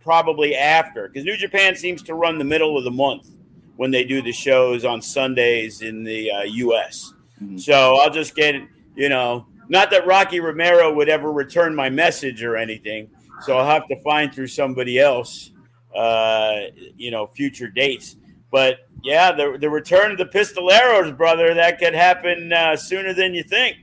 [0.00, 3.30] probably after because New Japan seems to run the middle of the month
[3.76, 7.12] when they do the shows on Sundays in the uh, U.S.
[7.42, 7.58] Mm-hmm.
[7.58, 8.56] So I'll just get,
[8.96, 13.10] you know, not that Rocky Romero would ever return my message or anything,
[13.42, 15.50] so I'll have to find through somebody else,
[15.94, 16.62] uh,
[16.96, 18.16] you know, future dates.
[18.50, 23.34] But yeah, the the return of the Pistoleros, brother, that could happen uh, sooner than
[23.34, 23.76] you think.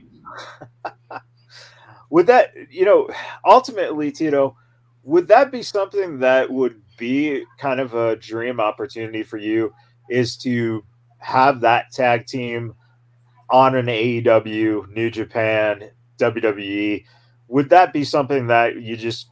[2.10, 3.08] would that, you know,
[3.44, 4.56] ultimately, Tito,
[5.02, 9.72] would that be something that would be kind of a dream opportunity for you?
[10.08, 10.84] Is to
[11.18, 12.74] have that tag team
[13.50, 17.04] on an AEW, New Japan, WWE?
[17.48, 19.28] Would that be something that you just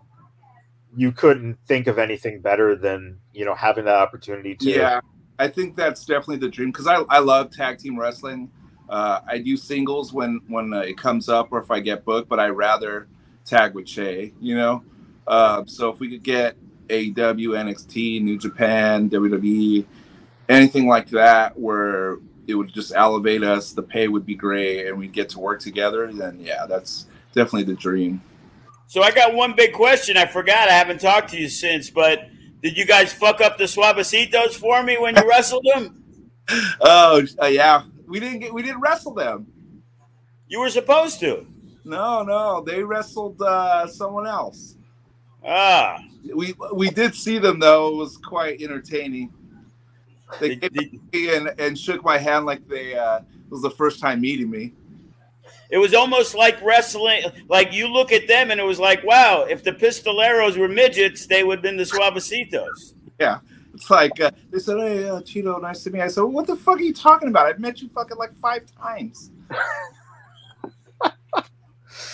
[0.97, 5.01] you couldn't think of anything better than you know having that opportunity to yeah
[5.39, 8.51] i think that's definitely the dream because I, I love tag team wrestling
[8.95, 12.29] uh, i do singles when when uh, it comes up or if i get booked
[12.29, 13.09] but i rather
[13.45, 14.83] tag with Shay, you know
[15.27, 16.57] uh, so if we could get
[16.89, 19.85] AEW, NXT, New Japan, WWE,
[20.49, 24.99] anything like that, where it would just elevate us, the pay would be great, and
[24.99, 28.23] we'd get to work together, then yeah, that's definitely the dream.
[28.87, 30.17] So I got one big question.
[30.17, 30.69] I forgot.
[30.69, 32.29] I haven't talked to you since, but
[32.63, 36.01] did you guys fuck up the Suavecitos for me when you wrestled them?
[36.83, 39.47] Oh uh, yeah, we didn't get we didn't wrestle them.
[40.49, 41.47] You were supposed to.
[41.85, 44.77] No, no, they wrestled uh, someone else.
[45.47, 45.99] Ah,
[46.35, 47.89] we we did see them though.
[47.89, 49.33] It was quite entertaining.
[50.41, 53.71] They did, came did, and, and shook my hand like they uh, it was the
[53.71, 54.73] first time meeting me.
[55.71, 57.25] It was almost like wrestling.
[57.49, 61.27] Like you look at them, and it was like, wow, if the Pistoleros were midgets,
[61.27, 62.95] they would have been the Suavecitos.
[63.19, 63.39] Yeah.
[63.75, 66.05] It's like uh, they said, "Hey, uh, Cheeto, nice to meet." you.
[66.05, 67.47] I said, "What the fuck are you talking about?
[67.47, 69.31] I've met you fucking like five times."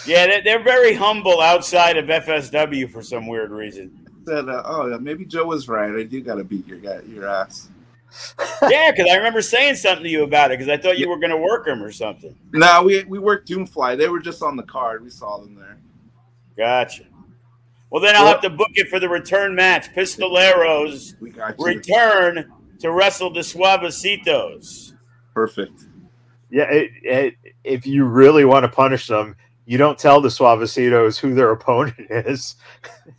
[0.06, 4.06] yeah, they're, they're, very humble outside of FSW for some weird reason.
[4.08, 5.94] I said, uh, "Oh, yeah, maybe Joe was right.
[5.94, 7.68] I do got to beat your guy, your ass."
[8.68, 11.18] yeah, because I remember saying something to you about it because I thought you were
[11.18, 12.34] going to work them or something.
[12.52, 13.96] No, we we worked Doomfly.
[13.98, 15.04] They were just on the card.
[15.04, 15.78] We saw them there.
[16.56, 17.04] Gotcha.
[17.90, 19.92] Well, then I'll well, have to book it for the return match.
[19.94, 21.14] Pistoleros
[21.58, 24.94] return to wrestle the Suavecitos.
[25.34, 25.86] Perfect.
[26.50, 31.18] Yeah, it, it, if you really want to punish them, you don't tell the Suavecitos
[31.18, 32.56] who their opponent is,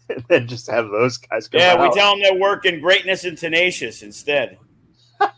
[0.10, 1.82] and then just have those guys come Yeah, out.
[1.82, 4.58] we tell them they're working greatness and tenacious instead.
[5.20, 5.34] Uh,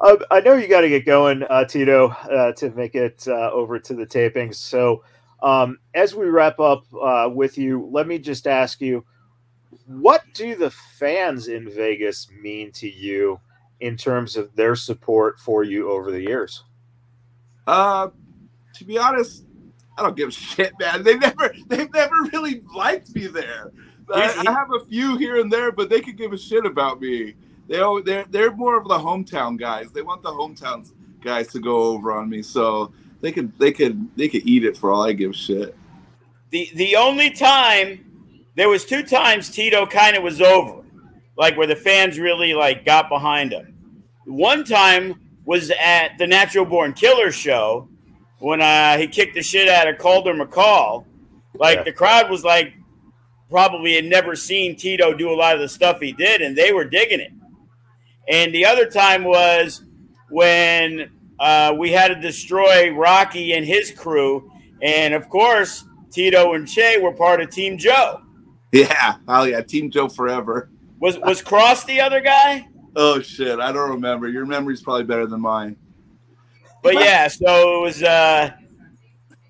[0.30, 3.78] I know you got to get going, uh, Tito, uh, to make it uh, over
[3.78, 4.56] to the tapings.
[4.56, 5.02] So,
[5.44, 9.04] um, as we wrap up uh, with you, let me just ask you
[9.86, 13.38] what do the fans in Vegas mean to you
[13.80, 16.64] in terms of their support for you over the years?
[17.66, 18.08] Uh,
[18.74, 19.44] to be honest,
[19.98, 21.02] I don't give a shit, man.
[21.02, 23.72] They never, they've never really liked me there.
[24.12, 27.00] I, I have a few here and there, but they could give a shit about
[27.00, 27.34] me
[27.68, 29.90] they they're they're more of the hometown guys.
[29.92, 30.90] They want the hometown
[31.22, 32.92] guys to go over on me, so
[33.24, 35.74] they could they could they could eat it for all I give shit.
[36.50, 38.04] The the only time
[38.54, 40.84] there was two times Tito kind of was over,
[41.38, 43.74] like where the fans really like got behind him.
[44.26, 47.88] One time was at the Natural Born Killer show
[48.40, 51.06] when uh, he kicked the shit out of Calder McCall.
[51.54, 51.84] Like yeah.
[51.84, 52.74] the crowd was like
[53.48, 56.74] probably had never seen Tito do a lot of the stuff he did, and they
[56.74, 57.32] were digging it.
[58.28, 59.82] And the other time was
[60.28, 64.50] when uh, we had to destroy Rocky and his crew.
[64.82, 68.22] And of course, Tito and Che were part of Team Joe.
[68.72, 70.70] Yeah, oh yeah, Team Joe forever.
[71.00, 72.68] Was was Kross the other guy?
[72.96, 74.28] Oh shit, I don't remember.
[74.28, 75.76] Your memory's probably better than mine.
[76.82, 78.50] But yeah, so it was uh,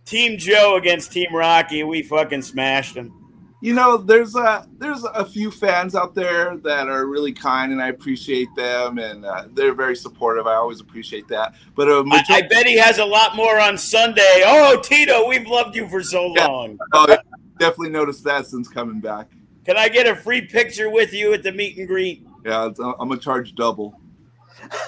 [0.05, 1.83] Team Joe against Team Rocky.
[1.83, 3.24] We fucking smashed them
[3.65, 7.81] you know, there's a there's a few fans out there that are really kind, and
[7.81, 10.47] I appreciate them, and uh, they're very supportive.
[10.47, 11.55] I always appreciate that.
[11.75, 14.43] But uh, majority- I, I, bet he has a lot more on Sunday.
[14.45, 16.79] Oh, Tito, we've loved you for so long.
[16.93, 17.17] Oh,
[17.59, 19.31] definitely noticed that since coming back.
[19.65, 22.27] Can I get a free picture with you at the meet and greet?
[22.45, 22.75] Yeah, I'm
[23.09, 23.99] gonna charge double.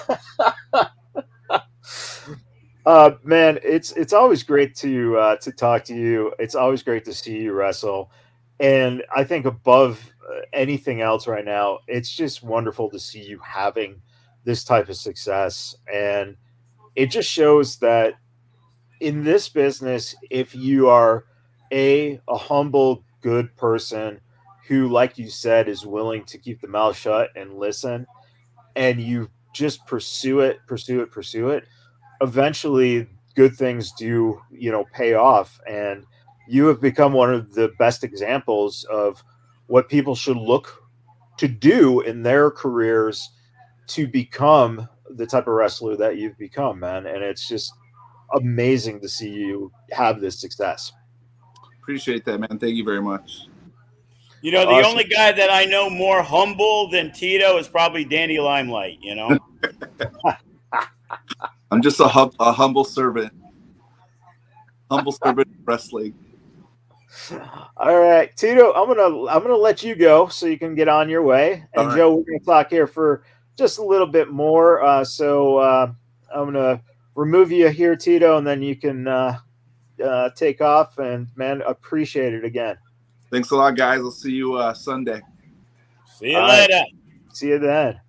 [2.85, 6.31] uh, man, it's it's always great to uh, to talk to you.
[6.37, 8.11] It's always great to see you wrestle,
[8.59, 13.39] and I think above uh, anything else right now, it's just wonderful to see you
[13.39, 14.01] having
[14.43, 16.35] this type of success, and
[16.95, 18.13] it just shows that
[18.99, 21.25] in this business, if you are
[21.71, 24.19] a a humble, good person
[24.67, 28.05] who, like you said, is willing to keep the mouth shut and listen,
[28.75, 31.65] and you just pursue it, pursue it, pursue it,
[32.21, 35.59] eventually good things do, you know, pay off.
[35.67, 36.05] And
[36.47, 39.23] you have become one of the best examples of
[39.67, 40.83] what people should look
[41.37, 43.29] to do in their careers
[43.87, 47.05] to become the type of wrestler that you've become, man.
[47.05, 47.73] And it's just
[48.35, 50.91] amazing to see you have this success.
[51.81, 52.59] Appreciate that, man.
[52.59, 53.47] Thank you very much.
[54.41, 54.91] You know, the awesome.
[54.91, 59.37] only guy that I know more humble than Tito is probably Danny Limelight, you know?
[61.71, 63.33] I'm just a, hum- a humble servant.
[64.91, 66.13] Humble servant wrestling.
[67.77, 71.09] All right, Tito, I'm gonna I'm gonna let you go so you can get on
[71.09, 71.63] your way.
[71.75, 71.97] And right.
[71.97, 73.23] Joe, we're gonna talk here for
[73.57, 74.83] just a little bit more.
[74.83, 75.91] Uh, so uh,
[76.33, 76.81] I'm gonna
[77.15, 79.39] remove you here, Tito, and then you can uh,
[80.03, 80.99] uh take off.
[80.99, 82.77] And man, appreciate it again.
[83.31, 83.99] Thanks a lot, guys.
[83.99, 85.21] I'll see you uh, Sunday.
[86.17, 86.73] See you All later.
[86.73, 86.93] Right.
[87.33, 87.99] See you then.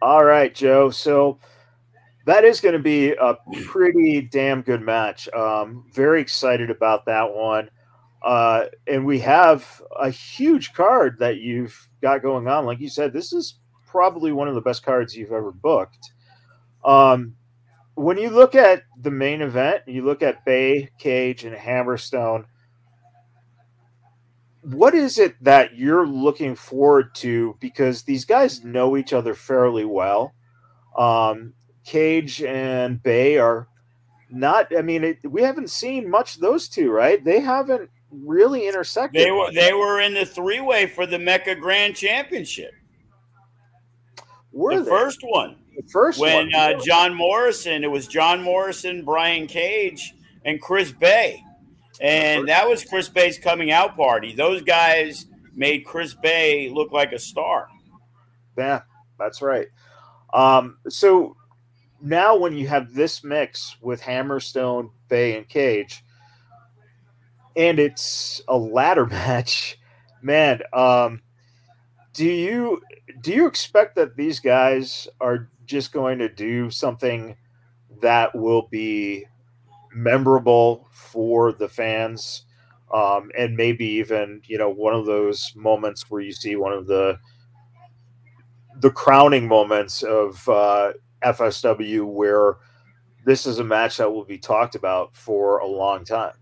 [0.00, 0.90] All right, Joe.
[0.90, 1.38] So
[2.26, 5.28] that is going to be a pretty damn good match.
[5.32, 7.70] Um, very excited about that one.
[8.22, 12.64] Uh, and we have a huge card that you've got going on.
[12.64, 16.12] Like you said, this is probably one of the best cards you've ever booked.
[16.84, 17.34] Um,
[17.94, 22.44] when you look at the main event, you look at Bey, Cage, and Hammerstone
[24.62, 27.56] what is it that you're looking forward to?
[27.60, 30.32] Because these guys know each other fairly well.
[30.96, 31.54] Um,
[31.84, 33.68] Cage and Bey are
[34.30, 34.76] not.
[34.76, 37.22] I mean, it, we haven't seen much those two, right?
[37.24, 39.22] They haven't really intersected.
[39.22, 42.72] They were they were in the three way for the Mecca Grand Championship.
[44.52, 44.90] Were the they?
[44.90, 45.56] first one.
[45.76, 46.54] The first when one.
[46.54, 50.14] Uh, John Morrison, it was John Morrison, Brian Cage,
[50.44, 51.42] and Chris Bey,
[52.00, 54.34] and that was Chris Bey's coming out party.
[54.34, 57.68] Those guys made Chris Bey look like a star.
[58.58, 58.82] Yeah,
[59.18, 59.68] that's right.
[60.34, 61.36] Um, so
[62.02, 66.04] now when you have this mix with Hammerstone, Bey, and Cage,
[67.56, 69.78] and it's a ladder match,
[70.20, 71.22] man, um,
[72.12, 72.82] do you
[73.20, 77.36] do you expect that these guys are just going to do something
[78.00, 79.24] that will be
[79.94, 82.44] memorable for the fans
[82.92, 86.86] um, and maybe even you know one of those moments where you see one of
[86.86, 87.18] the
[88.80, 90.92] the crowning moments of uh,
[91.24, 92.56] FSW where
[93.24, 96.34] this is a match that will be talked about for a long time.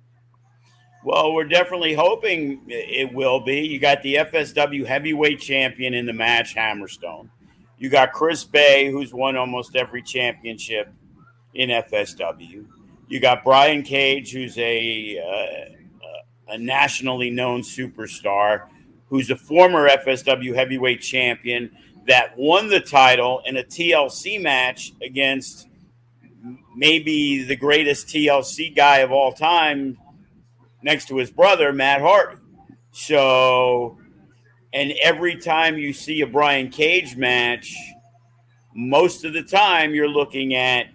[1.04, 3.60] Well, we're definitely hoping it will be.
[3.60, 7.30] You got the FSW heavyweight champion in the match, Hammerstone.
[7.78, 10.92] You got Chris Bey, who's won almost every championship
[11.54, 12.66] in FSW.
[13.08, 15.74] You got Brian Cage, who's a uh,
[16.50, 18.66] a nationally known superstar,
[19.08, 21.70] who's a former FSW heavyweight champion
[22.06, 25.68] that won the title in a TLC match against
[26.74, 29.98] maybe the greatest TLC guy of all time,
[30.82, 32.38] next to his brother Matt Hardy.
[32.92, 33.98] So,
[34.72, 37.76] and every time you see a Brian Cage match,
[38.74, 40.86] most of the time you're looking at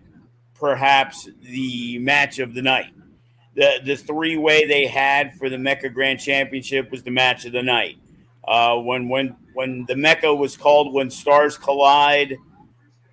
[0.55, 2.91] perhaps the match of the night.
[3.55, 7.51] The the three way they had for the Mecca Grand Championship was the match of
[7.53, 7.97] the night.
[8.45, 12.37] Uh, when when when the Mecca was called When Stars Collide,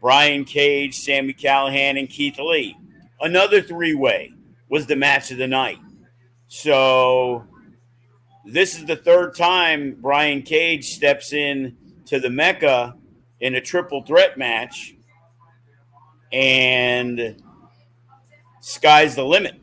[0.01, 2.77] Brian Cage, Sami Callihan, and Keith Lee.
[3.21, 4.33] Another three way
[4.69, 5.79] was the match of the night.
[6.49, 7.47] So
[8.45, 11.77] this is the third time Brian Cage steps in
[12.07, 12.97] to the Mecca
[13.41, 14.95] in a triple threat match
[16.33, 17.41] and
[18.61, 19.55] sky's the limit.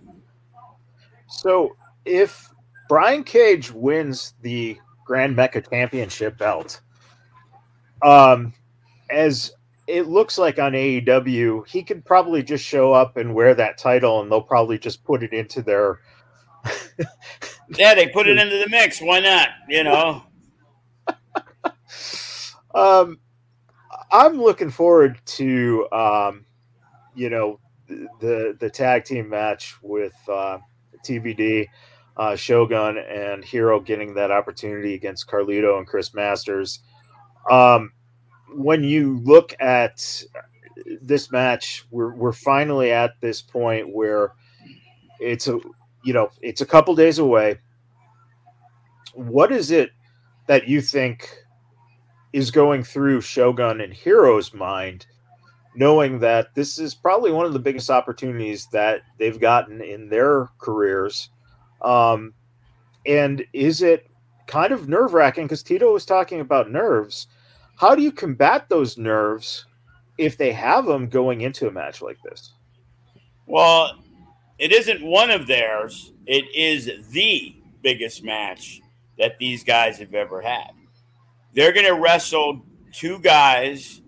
[1.28, 1.76] So
[2.06, 2.50] if
[2.88, 4.78] Brian Cage wins the
[5.10, 6.82] Grand Mecca Championship belt,
[8.04, 8.54] um,
[9.10, 9.52] as
[9.88, 14.22] it looks like on AEW, he could probably just show up and wear that title,
[14.22, 16.02] and they'll probably just put it into their.
[17.76, 19.02] yeah, they put it into the mix.
[19.02, 19.50] Why not?
[19.68, 20.24] You know.
[22.76, 23.20] um,
[24.12, 26.46] I'm looking forward to um,
[27.16, 30.60] you know the the tag team match with uh,
[31.04, 31.66] TBD.
[32.20, 36.82] Uh, Shogun and Hero getting that opportunity against Carlito and Chris Masters.
[37.50, 37.94] Um,
[38.54, 40.26] when you look at
[41.02, 44.34] this match, we're we're finally at this point where
[45.22, 45.62] it's a
[46.04, 47.58] you know it's a couple days away.
[49.14, 49.92] What is it
[50.48, 51.30] that you think
[52.34, 55.06] is going through Shogun and Hero's mind,
[55.74, 60.50] knowing that this is probably one of the biggest opportunities that they've gotten in their
[60.58, 61.30] careers?
[61.82, 62.34] Um,
[63.06, 64.10] and is it
[64.48, 65.46] kind of nerve wracking?
[65.46, 67.28] Because Tito was talking about nerves.
[67.78, 69.66] How do you combat those nerves
[70.18, 72.54] if they have them going into a match like this?
[73.46, 73.98] Well,
[74.58, 76.12] it isn't one of theirs.
[76.26, 78.82] It is the biggest match
[79.18, 80.72] that these guys have ever had.
[81.54, 82.62] They're going to wrestle
[82.94, 84.02] two guys,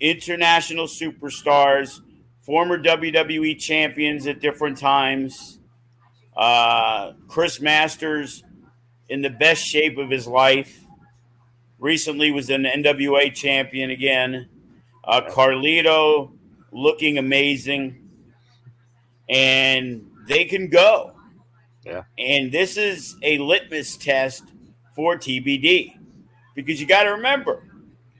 [0.00, 2.00] international superstars,
[2.40, 5.60] former WWE champions at different times.
[6.36, 8.42] Uh, Chris Masters
[9.08, 10.80] in the best shape of his life.
[11.78, 14.48] Recently was an NWA champion again.
[15.04, 16.32] Uh, Carlito
[16.72, 18.08] looking amazing.
[19.28, 21.14] And they can go.
[21.84, 22.04] Yeah.
[22.18, 24.44] And this is a litmus test
[24.94, 25.96] for TBD
[26.54, 27.64] because you got to remember,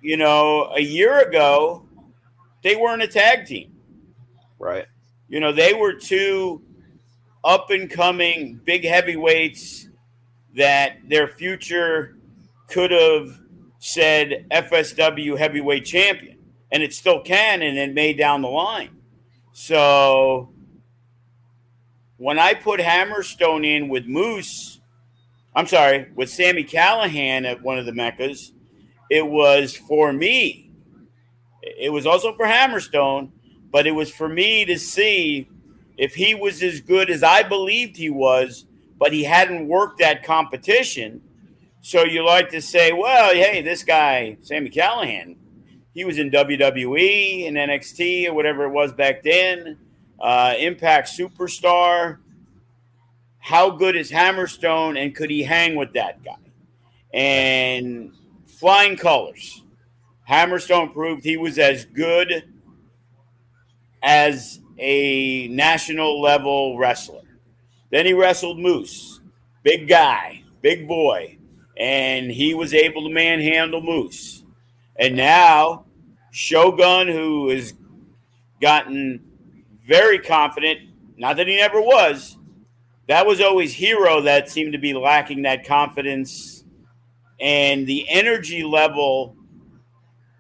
[0.03, 1.87] you know, a year ago,
[2.63, 3.73] they weren't a tag team.
[4.59, 4.87] Right.
[5.29, 6.63] You know, they were two
[7.45, 9.89] up and coming big heavyweights
[10.57, 12.17] that their future
[12.69, 13.41] could have
[13.79, 16.39] said FSW heavyweight champion,
[16.73, 18.97] and it still can, and it may down the line.
[19.53, 20.53] So
[22.17, 24.81] when I put Hammerstone in with Moose,
[25.55, 28.53] I'm sorry, with Sami Callihan at one of the Meccas,
[29.11, 30.71] it was for me.
[31.63, 33.31] It was also for Hammerstone,
[33.71, 35.49] but it was for me to see
[35.97, 38.67] if he was as good as I believed he was,
[38.99, 41.23] but he hadn't worked that competition.
[41.81, 45.37] So you like to say, well, hey, this guy, Sami Callihan,
[45.93, 49.79] he was in WWE and NXT or whatever it was back then,
[50.21, 52.19] uh, Impact Superstar
[53.45, 56.33] how good is Hammerstone and could he hang with that guy?
[57.13, 58.11] And
[58.47, 59.63] flying colors.
[60.27, 62.51] Hammerstone proved he was as good
[64.03, 67.23] as a national level wrestler.
[67.91, 69.21] Then he wrestled Moose,
[69.63, 71.39] big guy, big boy,
[71.77, 74.45] and he was able to manhandle Moose.
[74.97, 75.87] And now
[76.33, 77.75] Shogun, who has
[78.61, 79.23] gotten
[79.87, 80.81] very confident,
[81.17, 82.37] not that he never was,
[83.07, 86.65] that was always Hero that seemed to be lacking that confidence
[87.41, 89.37] and the energy level.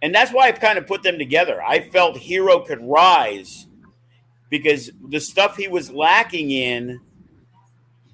[0.03, 1.63] And that's why I've kind of put them together.
[1.63, 3.67] I felt Hero could rise
[4.55, 7.01] because the stuff he was lacking in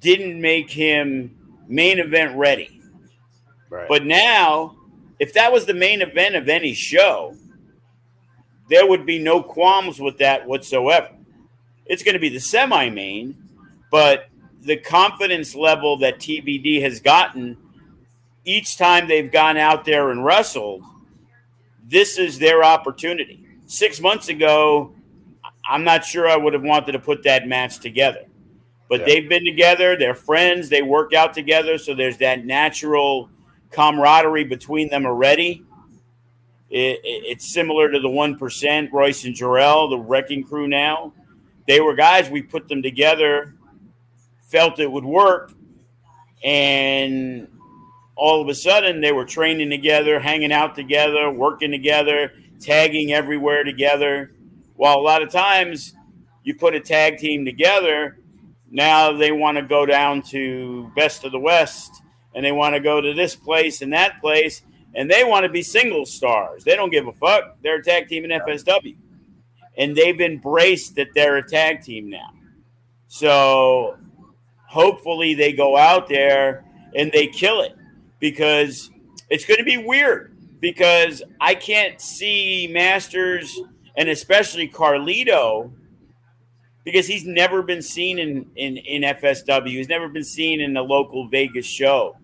[0.01, 1.37] didn't make him
[1.69, 2.81] main event ready.
[3.69, 3.87] Right.
[3.87, 4.75] But now,
[5.19, 7.37] if that was the main event of any show,
[8.71, 11.11] there would be no qualms with that whatsoever.
[11.85, 13.37] It's going to be the semi main,
[13.91, 14.31] but
[14.63, 17.59] the confidence level that TBD has gotten
[18.47, 20.83] each time they've gone out there and wrestled,
[21.85, 23.47] this is their opportunity.
[23.67, 24.95] Six months ago,
[25.69, 28.25] I'm not sure I would have wanted to put that match together.
[28.89, 29.07] But yeah.
[29.07, 33.31] they've been together, they're friends, they work out together, so there's that natural
[33.71, 35.65] camaraderie between them already.
[36.71, 41.13] It, it, it's similar to the 1%, Royce and Jarrell, the wrecking crew now.
[41.69, 43.55] They were guys, we put them together
[44.51, 45.53] felt it would work.
[46.43, 47.49] And
[48.17, 53.65] all of a sudden, they were training together, hanging out together, working together, tagging everywhere
[53.65, 54.33] together.
[54.81, 55.93] While a lot of times
[56.43, 58.17] you put a tag team together,
[58.71, 62.01] now they want to go down to Best of the West
[62.35, 64.63] and they want to go to this place and that place
[64.95, 66.65] and they want to be single stars.
[66.65, 67.59] They don't give a fuck.
[67.63, 68.97] They're a tag team in FSW.
[69.77, 72.33] And they've embraced that they're a tag team now.
[73.07, 73.99] So
[74.67, 76.65] hopefully they go out there
[76.97, 77.77] and they kill it
[78.19, 78.91] because
[79.29, 83.61] it's going to be weird because I can't see Masters
[84.01, 85.71] and especially Carlito
[86.85, 89.69] because he's never been seen in, in, in FSW.
[89.69, 92.17] He's never been seen in a local Vegas show.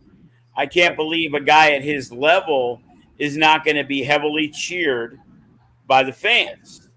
[0.56, 2.80] I can't believe a guy at his level
[3.18, 5.20] is not going to be heavily cheered
[5.86, 6.88] by the fans.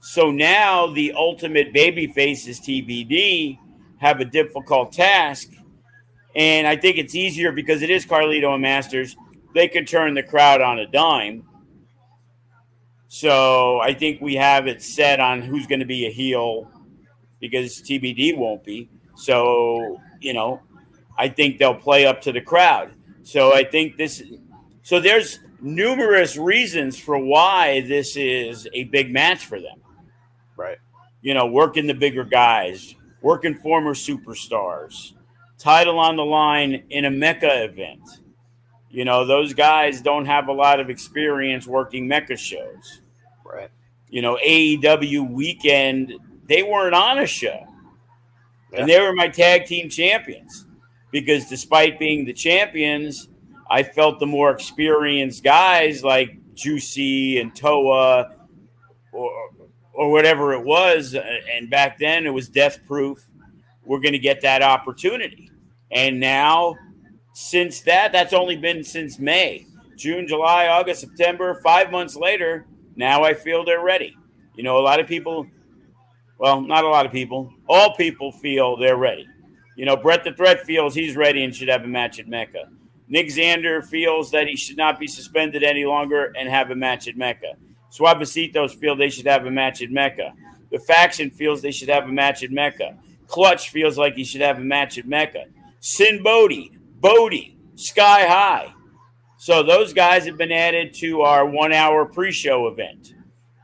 [0.00, 3.58] So now the ultimate babyface is TBD
[3.96, 5.48] have a difficult task.
[6.34, 9.16] And I think it's easier because it is Carlito and Masters.
[9.54, 11.44] They can turn the crowd on a dime.
[13.08, 16.70] So I think we have it set on who's going to be a heel
[17.40, 18.88] because TBD won't be.
[19.14, 20.60] So, you know,
[21.16, 22.92] I think they'll play up to the crowd.
[23.22, 24.22] So I think this.
[24.82, 29.80] So there's numerous reasons for why this is a big match for them.
[30.56, 30.78] Right.
[31.22, 35.12] You know, working the bigger guys, working former superstars,
[35.58, 38.00] title on the line in a Mecca event.
[38.96, 43.02] You know, those guys don't have a lot of experience working Mecca shows.
[43.44, 43.68] Right.
[44.08, 46.14] You know, AEW weekend,
[46.46, 47.66] they weren't on a show.
[48.72, 48.80] Yeah.
[48.80, 50.64] And they were my tag team champions
[51.10, 53.28] because despite being the champions,
[53.70, 58.32] I felt the more experienced guys like Juicy and Toa
[59.12, 59.30] or,
[59.92, 63.22] or whatever it was, and back then it was Death Proof,
[63.84, 65.50] we're going to get that opportunity.
[65.90, 66.76] And now,
[67.36, 72.64] since that, that's only been since May, June, July, August, September, five months later,
[72.96, 74.16] now I feel they're ready.
[74.54, 75.46] You know, a lot of people,
[76.38, 79.28] well, not a lot of people, all people feel they're ready.
[79.76, 82.70] You know, Brett the Threat feels he's ready and should have a match at Mecca.
[83.06, 87.06] Nick Xander feels that he should not be suspended any longer and have a match
[87.06, 87.52] at Mecca.
[87.92, 90.32] Suavecitos feel they should have a match at Mecca.
[90.72, 92.96] The faction feels they should have a match at Mecca.
[93.26, 95.44] Clutch feels like he should have a match at Mecca.
[95.80, 98.72] Sin Bodhi, Bodhi, Sky High.
[99.38, 103.14] So those guys have been added to our one hour pre show event.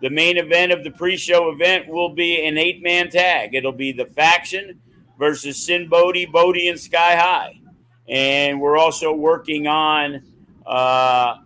[0.01, 3.55] The main event of the pre show event will be an eight man tag.
[3.55, 4.81] It'll be the faction
[5.19, 7.61] versus Sin Bodhi, Bodhi, and Sky High.
[8.09, 10.23] And we're also working on
[10.67, 11.37] uh,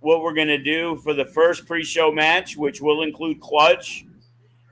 [0.00, 4.04] what we're going to do for the first pre show match, which will include Clutch.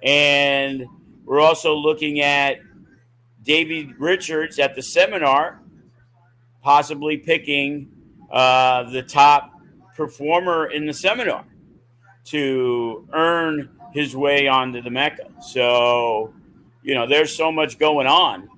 [0.02, 0.86] And
[1.24, 2.58] we're also looking at
[3.42, 5.60] David Richards at the seminar,
[6.64, 7.88] possibly picking
[8.32, 9.52] uh, the top
[9.94, 11.44] performer in the seminar
[12.24, 15.28] to earn his way onto the Mecca.
[15.40, 16.32] So,
[16.82, 18.48] you know, there's so much going on.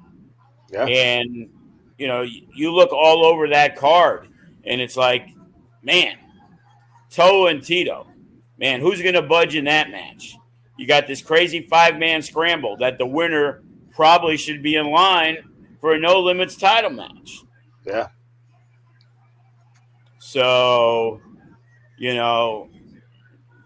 [0.70, 0.86] Yeah.
[0.86, 1.50] And
[1.98, 4.28] you know, you look all over that card
[4.64, 5.28] and it's like,
[5.82, 6.16] man,
[7.10, 8.06] Toa and Tito,
[8.58, 10.36] man, who's going to budge in that match?
[10.78, 15.38] You got this crazy five man scramble that the winner probably should be in line
[15.80, 17.42] for a no limits title match.
[17.86, 18.08] Yeah.
[20.18, 21.20] So,
[21.98, 22.68] you know,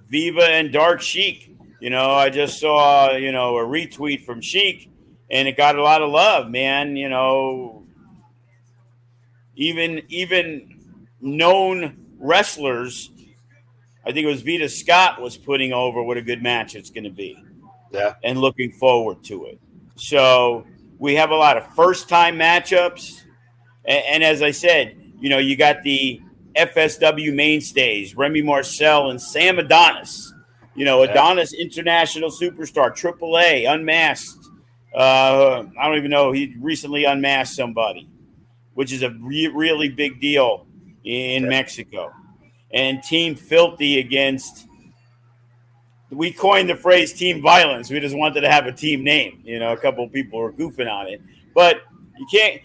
[0.08, 1.56] Viva and Dark Sheik.
[1.80, 4.90] You know, I just saw, you know, a retweet from Sheik
[5.30, 6.96] and it got a lot of love, man.
[6.96, 7.84] You know,
[9.56, 10.80] even even
[11.20, 13.10] known wrestlers.
[14.04, 17.04] I think it was Veda Scott was putting over what a good match it's going
[17.04, 17.42] to be.
[17.92, 18.14] Yeah.
[18.24, 19.60] And looking forward to it.
[19.96, 20.64] So
[20.98, 23.22] we have a lot of first time matchups.
[23.90, 26.22] And, and, as I said, you know, you got the
[26.56, 30.32] FSW mainstays, Remy Marcel and Sam Adonis.
[30.74, 31.64] You know, Adonis yeah.
[31.64, 34.48] international superstar, AAA, unmasked.
[34.94, 36.32] Uh, I don't even know.
[36.32, 38.08] He recently unmasked somebody
[38.80, 40.66] which is a re- really big deal
[41.04, 42.10] in Mexico.
[42.72, 44.66] And Team Filthy against,
[46.10, 47.90] we coined the phrase team violence.
[47.90, 49.42] We just wanted to have a team name.
[49.44, 51.20] You know, a couple people were goofing on it.
[51.54, 51.82] But
[52.18, 52.62] you can't,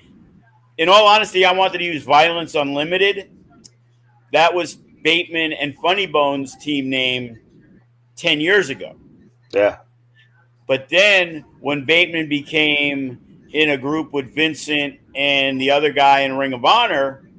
[0.77, 3.29] in all honesty, I wanted to use Violence Unlimited.
[4.33, 7.39] That was Bateman and Funny Bones team name
[8.17, 8.95] 10 years ago.
[9.51, 9.77] Yeah.
[10.67, 13.19] But then when Bateman became
[13.53, 17.29] in a group with Vincent and the other guy in Ring of Honor,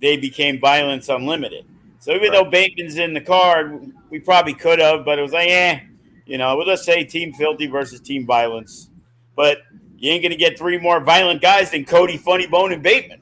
[0.00, 1.66] they became Violence Unlimited.
[2.00, 2.32] So even right.
[2.32, 5.80] though Bateman's in the card, we probably could have, but it was like, eh,
[6.26, 8.90] you know, we'll just say Team Filthy versus Team Violence.
[9.36, 9.58] But
[10.04, 13.20] you ain't gonna get three more violent guys than Cody, Funny Bone, and Bateman.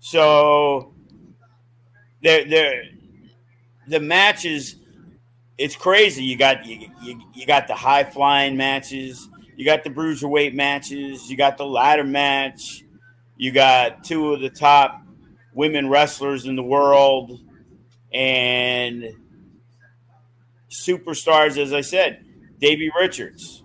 [0.00, 0.94] So
[2.22, 2.84] they're, they're,
[3.86, 4.76] the matches,
[5.58, 6.24] it's crazy.
[6.24, 9.28] You got you, you, you got the high flying matches.
[9.56, 11.30] You got the bruiserweight matches.
[11.30, 12.82] You got the ladder match.
[13.36, 15.02] You got two of the top
[15.52, 17.40] women wrestlers in the world
[18.10, 19.04] and
[20.70, 22.24] superstars, as I said,
[22.58, 23.61] Davey Richards,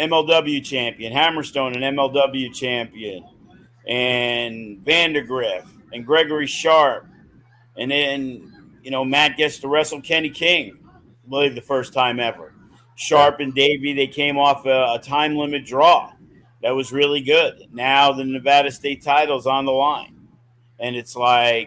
[0.00, 3.24] MLW champion, Hammerstone, an MLW champion,
[3.86, 7.06] and Vandegrift and Gregory Sharp.
[7.76, 12.18] And then, you know, Matt gets to wrestle Kenny King, I believe the first time
[12.18, 12.54] ever.
[12.96, 16.12] Sharp and Davey, they came off a, a time limit draw
[16.62, 17.66] that was really good.
[17.72, 20.16] Now the Nevada State title's on the line.
[20.78, 21.66] And it's like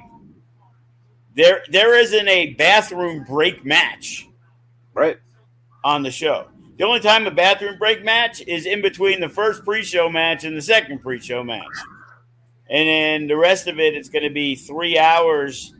[1.35, 4.27] there there isn't a bathroom break match.
[4.93, 5.17] Right.
[5.83, 6.47] On the show.
[6.77, 10.57] The only time a bathroom break match is in between the first pre-show match and
[10.57, 11.67] the second pre-show match.
[12.69, 15.73] And then the rest of it, it's going to be three hours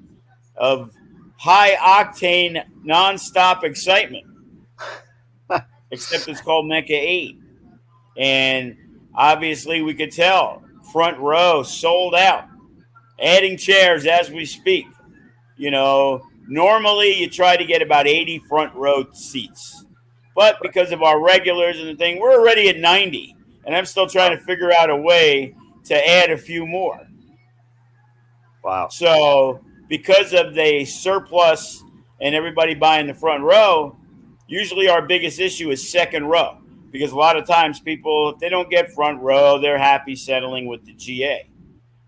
[0.56, 0.92] of
[1.38, 4.26] high octane, nonstop excitement
[5.92, 7.40] except it's called Mecca 8.
[8.18, 8.78] And
[9.16, 12.46] obviously, we could tell front row sold out.
[13.22, 14.86] Adding chairs as we speak.
[15.56, 19.86] You know, normally you try to get about 80 front row seats.
[20.36, 23.36] But because of our regulars and the thing, we're already at 90.
[23.66, 25.56] And I'm still trying to figure out a way
[25.86, 27.00] to add a few more.
[28.64, 28.88] Wow.
[28.90, 31.84] So, because of the surplus
[32.22, 33.98] and everybody buying the front row,
[34.48, 36.58] usually our biggest issue is second row
[36.92, 40.68] because a lot of times people, if they don't get front row, they're happy settling
[40.68, 41.50] with the GA.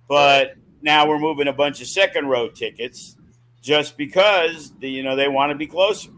[0.08, 3.18] But now we're moving a bunch of second row tickets
[3.62, 6.10] just because the, you know they want to be closer.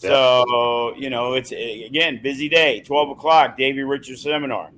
[0.00, 4.70] So you know it's again busy day, twelve o'clock, Davey Richards seminar.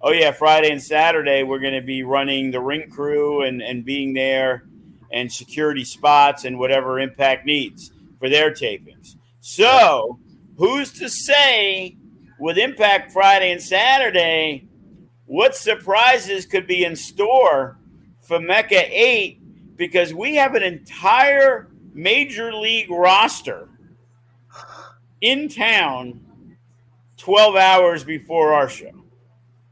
[0.00, 3.84] Oh yeah, Friday and Saturday we're going to be running the ring crew and and
[3.84, 4.68] being there
[5.10, 9.16] and security spots and whatever Impact needs for their tapings.
[9.40, 10.20] So
[10.56, 11.96] who's to say
[12.38, 14.68] with Impact Friday and Saturday
[15.26, 17.78] what surprises could be in store
[18.22, 23.68] for Mecca 8 because we have an entire major league roster
[25.20, 26.20] in town
[27.18, 28.92] 12 hours before our show.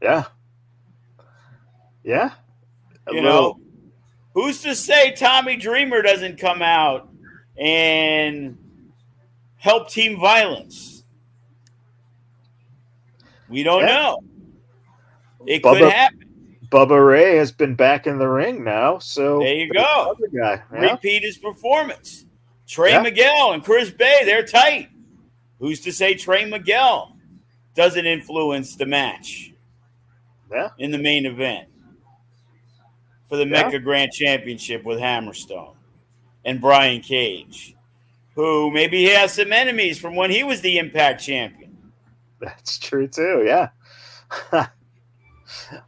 [0.01, 0.25] Yeah.
[2.03, 2.31] Yeah.
[3.07, 3.31] A you little.
[3.31, 3.59] know,
[4.33, 7.09] who's to say Tommy Dreamer doesn't come out
[7.57, 8.57] and
[9.55, 11.03] help team violence?
[13.49, 13.87] We don't yeah.
[13.87, 14.23] know.
[15.45, 16.23] It Bubba, could happen.
[16.69, 20.15] Bubba Ray has been back in the ring now, so there you go.
[20.35, 20.91] Guy, yeah.
[20.91, 22.25] Repeat his performance.
[22.67, 23.01] Trey yeah.
[23.01, 24.89] Miguel and Chris Bey, they're tight.
[25.59, 27.15] Who's to say Trey Miguel
[27.75, 29.53] doesn't influence the match?
[30.51, 30.69] Yeah.
[30.77, 31.67] In the main event
[33.27, 33.63] for the yeah.
[33.63, 35.75] Mecca Grand Championship with Hammerstone
[36.45, 37.75] and Brian Cage,
[38.35, 41.77] who maybe he has some enemies from when he was the Impact Champion.
[42.39, 43.43] That's true too.
[43.45, 43.69] Yeah.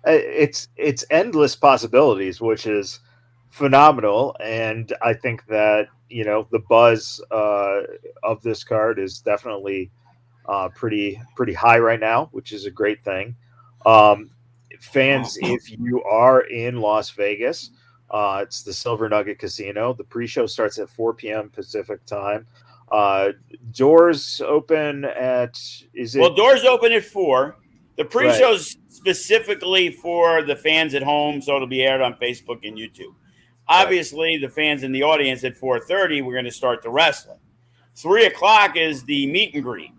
[0.06, 3.00] it's it's endless possibilities, which is
[3.50, 7.82] phenomenal, and I think that you know the buzz uh,
[8.24, 9.92] of this card is definitely
[10.46, 13.36] uh, pretty pretty high right now, which is a great thing.
[13.86, 14.32] Um,
[14.80, 17.72] fans, if you are in Las Vegas,
[18.10, 19.94] uh, it's the Silver Nugget Casino.
[19.94, 21.50] The pre-show starts at 4 p.m.
[21.50, 22.46] Pacific time.
[22.92, 23.30] Uh,
[23.72, 25.60] doors open at
[25.94, 26.20] is it?
[26.20, 27.58] Well, doors open at four.
[27.98, 28.92] The pre-show's right.
[28.92, 33.14] specifically for the fans at home, so it'll be aired on Facebook and YouTube.
[33.70, 37.38] Obviously, the fans in the audience at 4:30, we're going to start the wrestling.
[37.96, 39.92] Three o'clock is the meet and greet.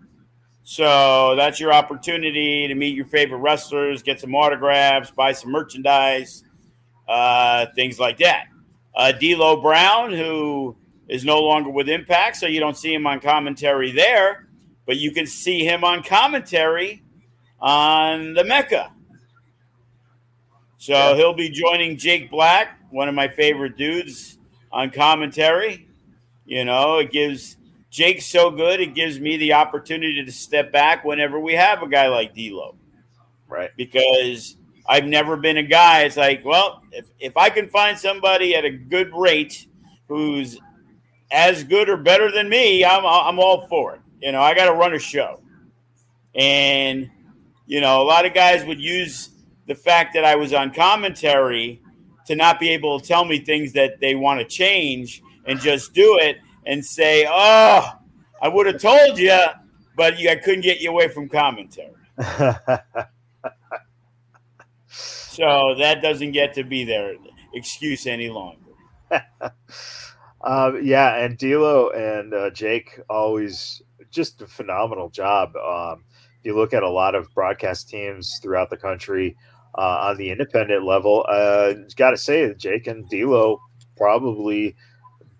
[0.63, 6.43] So that's your opportunity to meet your favorite wrestlers, get some autographs, buy some merchandise,
[7.07, 8.45] uh, things like that.
[8.95, 10.75] Uh, D'Lo Brown, who
[11.07, 14.47] is no longer with Impact, so you don't see him on commentary there,
[14.85, 17.03] but you can see him on commentary
[17.59, 18.91] on the Mecca.
[20.77, 21.15] So yeah.
[21.15, 24.37] he'll be joining Jake Black, one of my favorite dudes,
[24.71, 25.87] on commentary.
[26.45, 27.57] You know, it gives
[27.89, 31.87] Jake so good, it gives me the opportunity to step back whenever we have a
[31.87, 32.75] guy like D'Lo.
[33.47, 33.69] Right.
[33.75, 34.55] Because
[34.87, 36.03] I've never been a guy.
[36.03, 39.67] It's like, well, if, if I can find somebody at a good rate
[40.07, 40.57] who's
[41.31, 44.01] as good or better than me, I'm, I'm all for it.
[44.21, 45.41] You know, I got to run a show.
[46.33, 47.09] And
[47.67, 49.29] you know, a lot of guys would use
[49.67, 51.80] the fact that I was on commentary
[52.25, 55.93] to not be able to tell me things that they want to change and just
[55.93, 57.91] do it and say, "Oh,
[58.41, 59.37] I would have told you,
[59.95, 61.91] but I couldn't get you away from commentary."
[64.87, 67.15] so that doesn't get to be their
[67.53, 68.57] excuse any longer.
[70.41, 75.55] uh, yeah, and D'Lo and uh, Jake always just a phenomenal job.
[75.55, 76.03] Um,
[76.39, 79.37] if you look at a lot of broadcast teams throughout the country
[79.75, 83.61] on the independent level, uh, got to say Jake and D'Lo
[83.97, 84.75] probably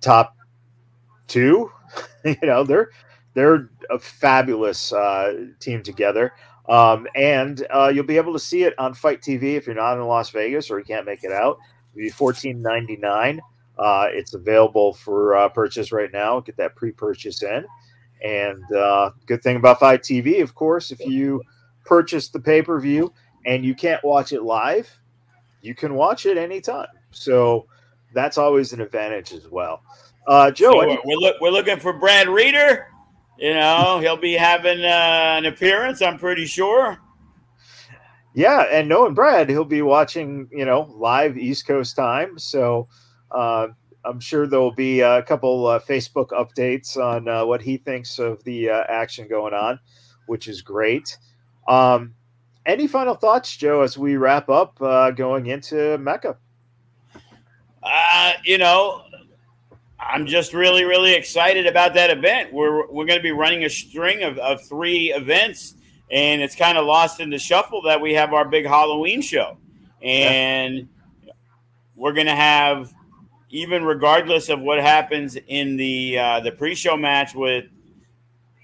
[0.02, 0.36] top
[1.28, 1.72] two.
[2.26, 2.90] you know, they're
[3.34, 6.34] they're a fabulous uh, team together.
[6.70, 9.98] Um, and uh, you'll be able to see it on FITE TV if you're not
[9.98, 11.58] in Las Vegas or you can't make it out.
[11.94, 13.42] It'll be fourteen ninety nine.
[13.78, 16.40] Uh, it's available for uh, purchase right now.
[16.40, 17.66] Get that pre-purchase in.
[18.24, 21.42] And uh, good thing about FITE TV, of course, if you
[21.84, 23.12] purchase the pay per view
[23.46, 24.90] and you can't watch it live,
[25.62, 26.88] you can watch it anytime.
[27.12, 27.68] So
[28.14, 29.84] that's always an advantage as well.
[30.28, 32.88] Uh, Joe, so we're, look, we're looking for Brad Reeder.
[33.38, 37.00] You know, he'll be having uh, an appearance, I'm pretty sure.
[38.34, 42.38] Yeah, and knowing Brad, he'll be watching, you know, live East Coast time.
[42.38, 42.88] So
[43.32, 43.68] uh,
[44.06, 48.44] I'm sure there'll be a couple uh, Facebook updates on uh, what he thinks of
[48.44, 49.80] the uh, action going on,
[50.28, 51.18] which is great.
[51.68, 52.14] Um,
[52.66, 56.38] any final thoughts, Joe, as we wrap up uh, going into Mecca?
[57.84, 59.04] Uh, you know,
[60.00, 62.54] I'm just really, really excited about that event.
[62.54, 65.76] We're we're going to be running a string of, of three events,
[66.12, 69.58] and it's kind of lost in the shuffle that we have our big Halloween show,
[70.02, 70.88] and
[71.24, 71.34] yeah.
[71.96, 72.94] we're going to have
[73.50, 77.66] even regardless of what happens in the uh, the pre-show match with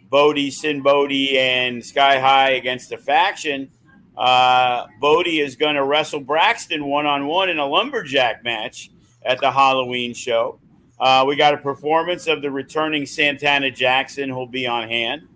[0.09, 3.69] Bodie, Sin Bodhi, and Sky High against the faction.
[4.17, 8.89] Uh, Bodie is going to wrestle Braxton one on one in a lumberjack match
[9.23, 10.59] at the Halloween show.
[10.99, 15.27] Uh, we got a performance of the returning Santana Jackson who'll be on hand.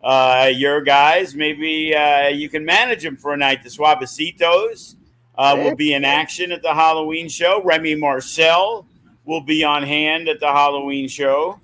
[0.00, 3.64] Uh, your guys, maybe uh, you can manage them for a night.
[3.64, 4.94] The Suavecitos
[5.36, 7.60] uh, will be in action at the Halloween show.
[7.64, 8.86] Remy Marcel
[9.24, 11.58] will be on hand at the Halloween show.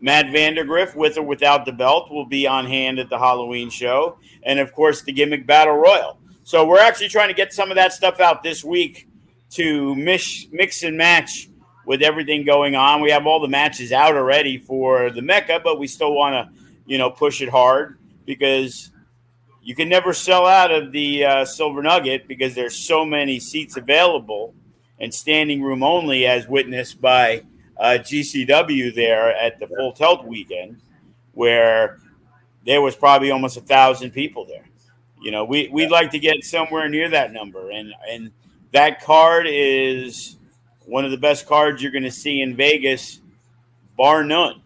[0.00, 4.18] Matt Vandergriff, with or without the belt, will be on hand at the Halloween show.
[4.42, 6.18] And of course, the gimmick battle royal.
[6.42, 9.08] So we're actually trying to get some of that stuff out this week
[9.50, 11.48] to mix, mix and match
[11.84, 13.00] with everything going on.
[13.00, 16.62] We have all the matches out already for the Mecca, but we still want to,
[16.86, 18.90] you know, push it hard because
[19.62, 23.76] you can never sell out of the uh, Silver Nugget because there's so many seats
[23.76, 24.54] available
[24.98, 27.42] and standing room only, as witnessed by
[27.80, 30.80] uh, GCW there at the Full Tilt weekend,
[31.32, 31.98] where
[32.66, 34.66] there was probably almost a thousand people there.
[35.20, 38.30] You know, we we'd like to get somewhere near that number, and and
[38.72, 40.36] that card is
[40.84, 43.20] one of the best cards you're going to see in Vegas,
[43.96, 44.60] bar none.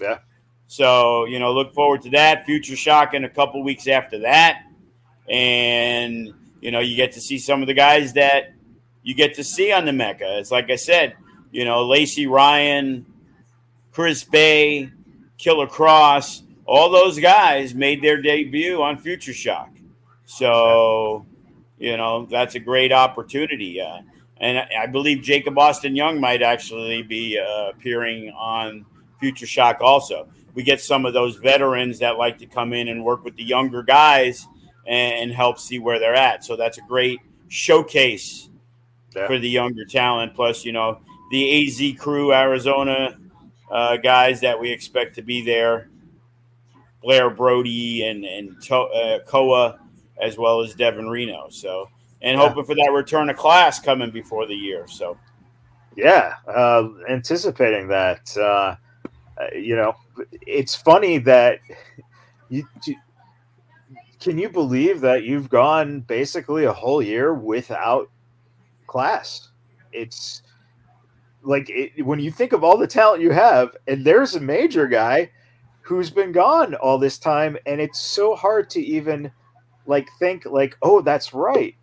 [0.00, 0.18] Yeah.
[0.66, 2.44] So, you know, look forward to that.
[2.44, 4.62] Future Shock in a couple weeks after that.
[5.28, 8.52] And, you know, you get to see some of the guys that
[9.02, 10.38] you get to see on the Mecca.
[10.38, 11.16] It's like I said,
[11.50, 13.06] you know, Lacey Ryan,
[13.92, 14.90] Chris Bey,
[15.38, 19.70] Killer Kross, all those guys made their debut on Future Shock.
[20.26, 21.24] So,
[21.78, 23.80] you know, that's a great opportunity.
[23.80, 24.00] Uh,
[24.36, 28.84] and I believe Jacob Austin Young might actually be uh, appearing on
[29.18, 30.28] Future Shock also.
[30.54, 33.44] We get some of those veterans that like to come in and work with the
[33.44, 34.46] younger guys
[34.86, 36.44] and, help see where they're at.
[36.44, 38.48] So that's a great showcase
[39.14, 39.26] yeah.
[39.26, 40.34] for the younger talent.
[40.34, 41.00] Plus, you know,
[41.30, 43.18] the AZ crew, Arizona
[43.70, 45.88] uh, guys that we expect to be there.
[47.02, 49.78] Blair Brody and and to, uh, Koa,
[50.20, 51.48] as well as Devin Reno.
[51.48, 51.88] So
[52.22, 52.48] and yeah.
[52.48, 54.86] hoping for that return of class coming before the year.
[54.88, 55.16] So,
[55.96, 58.36] yeah, uh, anticipating that.
[58.36, 58.76] Uh,
[59.54, 59.94] you know,
[60.46, 61.60] it's funny that
[62.48, 62.96] you, you,
[64.20, 68.10] can you believe that you've gone basically a whole year without
[68.88, 69.50] class?
[69.92, 70.42] It's
[71.42, 74.86] like it, when you think of all the talent you have, and there's a major
[74.86, 75.30] guy
[75.80, 79.30] who's been gone all this time, and it's so hard to even
[79.86, 81.74] like think like, oh, that's right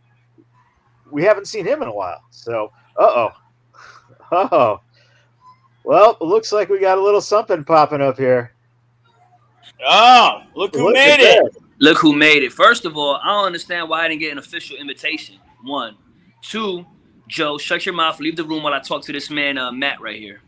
[1.12, 2.24] we haven't seen him in a while.
[2.30, 3.30] So, uh oh,
[4.32, 4.82] oh.
[5.84, 8.54] Well, looks like we got a little something popping up here.
[9.88, 11.54] Oh, look who look made it!
[11.54, 11.62] That.
[11.80, 12.52] Look who made it.
[12.52, 15.36] First of all, I don't understand why I didn't get an official invitation.
[15.64, 15.96] One,
[16.42, 16.86] two.
[17.28, 18.20] Joe, shut your mouth.
[18.20, 20.42] Leave the room while I talk to this man, uh, Matt, right here.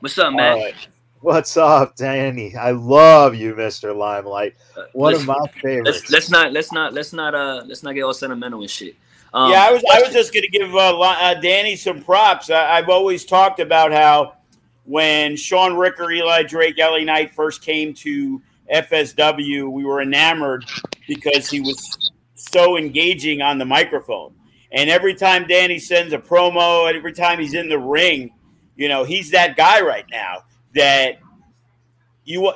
[0.00, 0.56] What's up, Matt?
[0.56, 0.74] Right.
[1.20, 2.54] What's up, Danny?
[2.54, 4.54] I love you, Mister Limelight.
[4.76, 6.02] Uh, One of my favorites.
[6.02, 8.94] Let's, let's, not let's not let's not uh let's not get all sentimental and shit.
[9.34, 12.50] Um, yeah, I was I was just going to give uh, uh, Danny some props.
[12.50, 14.34] I, have always talked about how
[14.84, 18.40] when Shaun Ricker, Eli Drake, LA Knight first came to
[18.72, 20.64] FSW, we were enamored
[21.06, 24.34] because he was so engaging on the microphone.
[24.72, 28.30] And every time Danny sends a promo, every time he's in the ring,
[28.76, 30.44] you know, he's that guy right now
[30.74, 31.18] that
[32.24, 32.52] you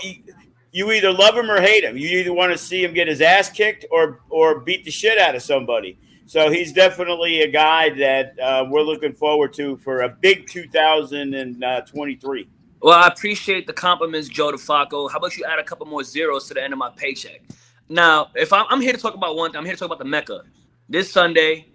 [0.71, 1.97] you either love him or hate him.
[1.97, 5.19] You either want to see him get his ass kicked or or beat the shit
[5.19, 5.99] out of somebody.
[6.27, 12.49] So he's definitely a guy that uh, we're looking forward to for a big 2023.
[12.81, 15.11] Well, I appreciate the compliments, Joe DeFalco.
[15.11, 17.43] How about you add a couple more zeros to the end of my paycheck?
[17.89, 19.99] Now, if I'm, I'm here to talk about one thing, I'm here to talk about
[19.99, 20.43] the Mecca.
[20.89, 21.67] This Sunday,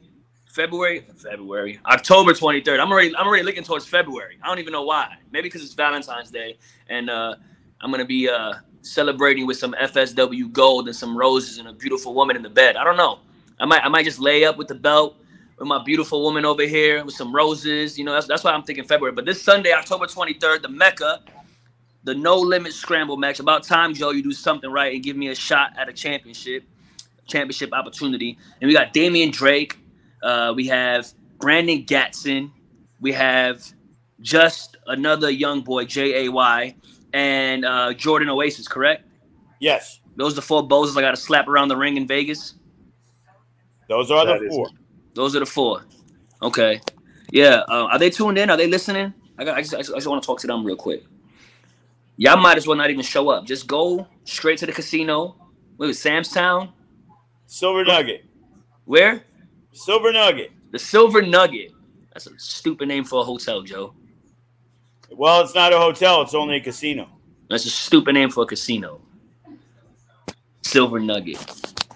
[0.50, 2.80] February, February, October 23rd.
[2.80, 4.38] I'm already, I'm already looking towards February.
[4.42, 5.16] I don't even know why.
[5.32, 6.58] Maybe because it's Valentine's Day,
[6.90, 7.36] and uh,
[7.82, 12.14] I'm gonna be uh, celebrating with some FSW gold and some roses and a beautiful
[12.14, 12.76] woman in the bed.
[12.76, 13.20] I don't know.
[13.60, 15.18] I might I might just lay up with the belt
[15.58, 17.98] with my beautiful woman over here with some roses.
[17.98, 19.14] You know, that's that's why I'm thinking February.
[19.14, 21.22] But this Sunday, October 23rd, the Mecca,
[22.04, 23.40] the No Limit Scramble match.
[23.40, 26.64] About time, Joe, you do something right and give me a shot at a championship,
[27.28, 28.38] championship opportunity.
[28.62, 29.78] And we got Damian Drake.
[30.24, 31.08] Uh, we have
[31.40, 32.52] Brandon Gatson.
[33.00, 33.64] We have
[34.22, 36.76] just another young boy, J A Y,
[37.14, 38.68] and uh, Jordan Oasis.
[38.68, 39.04] Correct?
[39.60, 40.00] Yes.
[40.16, 42.56] Those are the four bozos I got to slap around the ring in Vegas.
[43.90, 44.70] Those are That the is- four.
[45.14, 45.86] Those are the four.
[46.42, 46.80] Okay.
[47.32, 47.62] Yeah.
[47.70, 48.50] Uh, are they tuned in?
[48.50, 49.14] Are they listening?
[49.40, 49.58] I got.
[49.58, 51.04] I just, I just, I just want to talk to them real quick.
[52.18, 53.46] Y'all might as well not even show up.
[53.46, 55.36] Just go straight to the casino.
[55.78, 56.74] Wait, Sam's Town.
[57.46, 58.26] Silver Nugget.
[58.86, 59.24] Where?
[59.74, 60.52] Silver Nugget.
[60.72, 61.72] The Silver Nugget.
[62.14, 63.94] That's a stupid name for a hotel, Joe.
[65.12, 66.22] Well, it's not a hotel.
[66.22, 67.10] It's only a casino.
[67.50, 69.02] That's a stupid name for a casino.
[70.64, 71.40] Silver Nugget.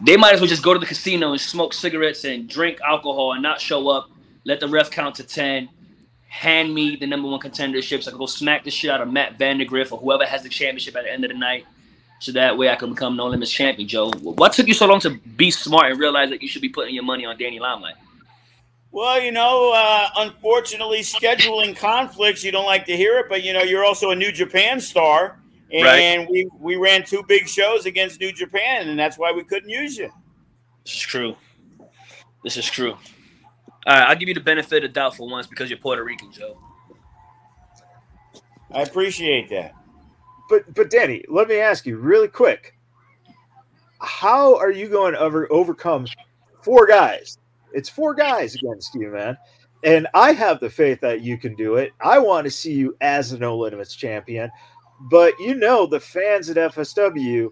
[0.02, 3.34] They might as well just go to the casino and smoke cigarettes and drink alcohol
[3.34, 4.10] and not show up.
[4.46, 5.70] Let the ref count to 10.
[6.28, 9.12] Hand me the number one contendership so I can go smack the shit out of
[9.12, 11.66] Matt Vandergriff or whoever has the championship at the end of the night.
[12.22, 14.12] So that way I can become No Limits champion, Joe.
[14.12, 16.94] What took you so long to be smart and realize that you should be putting
[16.94, 17.96] your money on Danny Limelight?
[18.92, 23.54] Well, you know, uh, unfortunately, scheduling conflicts, you don't like to hear it, but you
[23.54, 25.40] know, you're also a New Japan star.
[25.74, 26.30] And Right.
[26.30, 29.98] we, we ran two big shows against New Japan, and that's why we couldn't use
[29.98, 30.12] you.
[30.86, 31.36] This is true.
[32.44, 32.92] This is true.
[32.92, 33.00] All
[33.88, 36.60] right, I'll give you the benefit of doubt for once because you're Puerto Rican, Joe.
[38.70, 39.74] I appreciate that.
[40.52, 42.76] But but Danny, let me ask you really quick.
[44.02, 46.06] How are you going to over, overcome
[46.62, 47.38] four guys?
[47.72, 49.38] It's four guys against you, man.
[49.86, 51.94] And I have the faith that you can do it.
[52.02, 54.52] I want to see you as a no limits champion.
[55.10, 57.50] But you know the fans at FSW,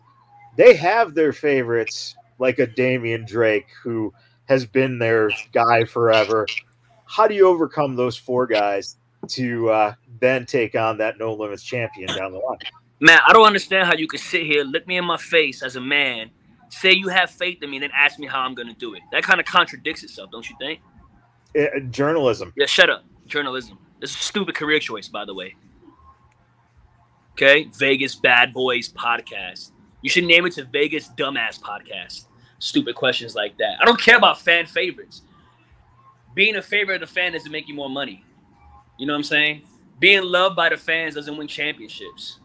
[0.57, 4.13] they have their favorites like a Damian Drake who
[4.49, 6.45] has been their guy forever.
[7.05, 8.97] How do you overcome those four guys
[9.29, 12.57] to uh, then take on that no limits champion down the line?
[13.01, 15.77] Man, I don't understand how you could sit here, look me in my face as
[15.77, 16.31] a man,
[16.69, 18.93] say you have faith in me, and then ask me how I'm going to do
[18.93, 19.01] it.
[19.11, 20.81] That kind of contradicts itself, don't you think?
[21.57, 22.53] Uh, journalism.
[22.57, 23.05] Yeah, shut up.
[23.25, 23.77] Journalism.
[23.99, 25.55] This is a stupid career choice, by the way.
[27.33, 27.69] Okay?
[27.77, 29.71] Vegas Bad Boys Podcast.
[30.01, 32.25] You should name it to Vegas Dumbass Podcast.
[32.59, 33.77] Stupid questions like that.
[33.81, 35.21] I don't care about fan favorites.
[36.33, 38.23] Being a favorite of the fan doesn't make you more money.
[38.97, 39.61] You know what I'm saying?
[39.99, 42.39] Being loved by the fans doesn't win championships.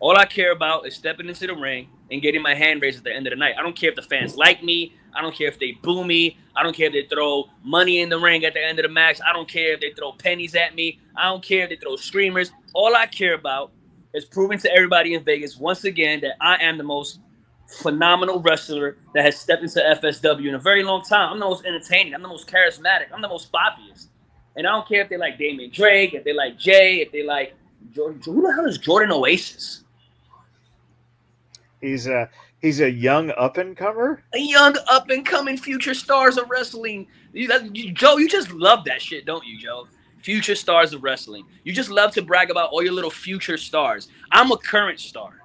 [0.00, 3.04] All I care about is stepping into the ring and getting my hand raised at
[3.04, 3.54] the end of the night.
[3.58, 4.94] I don't care if the fans like me.
[5.14, 6.38] I don't care if they boo me.
[6.56, 8.88] I don't care if they throw money in the ring at the end of the
[8.88, 9.20] match.
[9.26, 10.98] I don't care if they throw pennies at me.
[11.16, 12.50] I don't care if they throw screamers.
[12.72, 13.72] All I care about
[14.14, 17.20] is proving to everybody in Vegas once again that I am the most
[17.68, 21.34] phenomenal wrestler that has stepped into FSW in a very long time.
[21.34, 22.14] I'm the most entertaining.
[22.14, 23.12] I'm the most charismatic.
[23.14, 24.06] I'm the most boppiest.
[24.56, 27.22] And I don't care if they like Damian Drake, if they like Jay, if they
[27.22, 27.54] like
[27.92, 28.20] Jordan.
[28.24, 29.84] Who the hell is Jordan Oasis?
[31.80, 32.28] He's a
[32.60, 34.22] he's a young up and comer.
[34.34, 37.06] a young up and coming future stars of wrestling.
[37.32, 39.88] You, that, you- Joe, you just love that shit, don't you, Joe?
[40.22, 41.46] Future stars of wrestling.
[41.64, 44.08] You just love to brag about all your little future stars.
[44.32, 45.40] I'm a current star.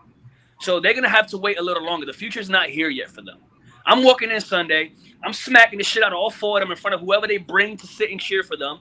[0.61, 2.05] So they're gonna have to wait a little longer.
[2.05, 3.39] The future's not here yet for them.
[3.85, 4.93] I'm walking in Sunday.
[5.23, 7.37] I'm smacking the shit out of all four of them in front of whoever they
[7.37, 8.79] bring to sit and cheer for them.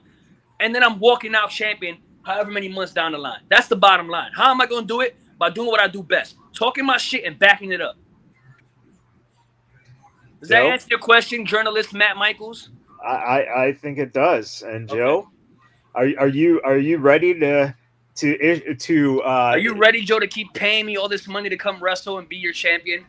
[0.59, 3.41] And then I'm walking out champion however many months down the line.
[3.49, 4.31] That's the bottom line.
[4.35, 5.15] How am I gonna do it?
[5.37, 6.37] By doing what I do best.
[6.55, 7.97] Talking my shit and backing it up.
[10.39, 12.69] Does that answer your question, journalist Matt Michaels?
[13.03, 14.63] I, I, I think it does.
[14.63, 14.99] And Okay.
[14.99, 15.29] Joe,
[15.95, 17.75] are are you are you ready to
[18.15, 21.57] to to uh, Are you ready, Joe, to keep paying me all this money to
[21.57, 23.05] come wrestle and be your champion?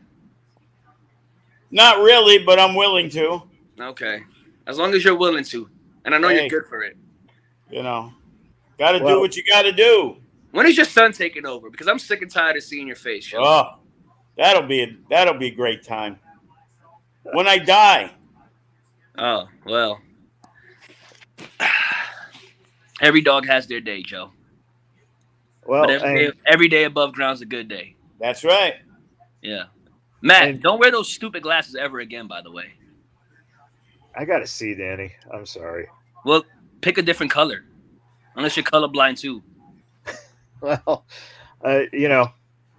[1.70, 3.42] Not really, but I'm willing to.
[3.80, 4.20] Okay.
[4.66, 5.68] As long as you're willing to.
[6.04, 6.40] And I know Hey.
[6.48, 6.96] you're good for it.
[7.70, 8.12] You know,
[8.78, 10.16] got to Well- do what you got to do.
[10.56, 11.68] When is your son taking over?
[11.68, 13.42] Because I'm sick and tired of seeing your face, Joe.
[13.44, 13.64] Oh,
[14.38, 16.18] that'll be a, that'll be a great time.
[17.34, 18.10] When I die,
[19.18, 20.00] Oh, well.
[23.02, 24.30] Every dog has their day, Joe.
[25.66, 27.94] Well, But every, and- day, every day above ground's a good day.
[28.18, 28.76] that's right.
[29.42, 29.64] Yeah.
[30.22, 32.72] Matt, And- don't wear those stupid glasses ever again, by the way.
[34.16, 35.12] I gotta see Danny.
[35.30, 35.86] I'm sorry.
[36.24, 36.44] Well,
[36.80, 37.64] pick a different color.
[38.36, 39.42] Unless you're colorblind too.
[40.66, 41.06] Well,
[41.64, 42.28] uh, you know,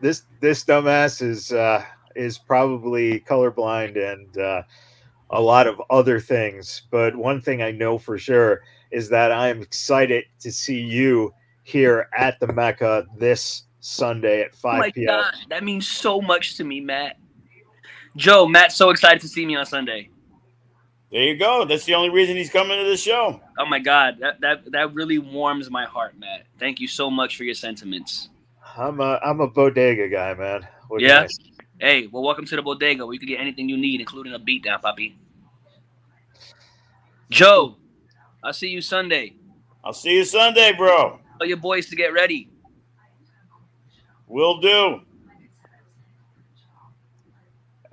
[0.01, 1.83] this this dumbass is uh,
[2.15, 4.63] is probably colorblind and uh,
[5.29, 6.83] a lot of other things.
[6.91, 11.33] But one thing I know for sure is that I'm excited to see you
[11.63, 15.07] here at the Mecca this Sunday at Oh 5 my p.m.
[15.07, 17.17] God, that means so much to me, Matt.
[18.15, 20.09] Joe, Matt's so excited to see me on Sunday.
[21.12, 21.64] There you go.
[21.66, 23.39] That's the only reason he's coming to the show.
[23.58, 26.45] Oh my God, that that that really warms my heart, Matt.
[26.60, 28.30] Thank you so much for your sentiments.
[28.78, 30.68] I'm a I'm a bodega guy, man.
[30.89, 31.22] What Yeah?
[31.22, 31.28] I?
[31.80, 34.39] Hey, well, welcome to the bodega where you can get anything you need, including a
[34.39, 35.18] beatdown, puppy.
[37.30, 37.78] Joe,
[38.43, 39.36] I'll see you Sunday.
[39.84, 41.20] I'll see you Sunday, bro.
[41.39, 42.49] Tell your boys to get ready.
[44.28, 45.01] Will do.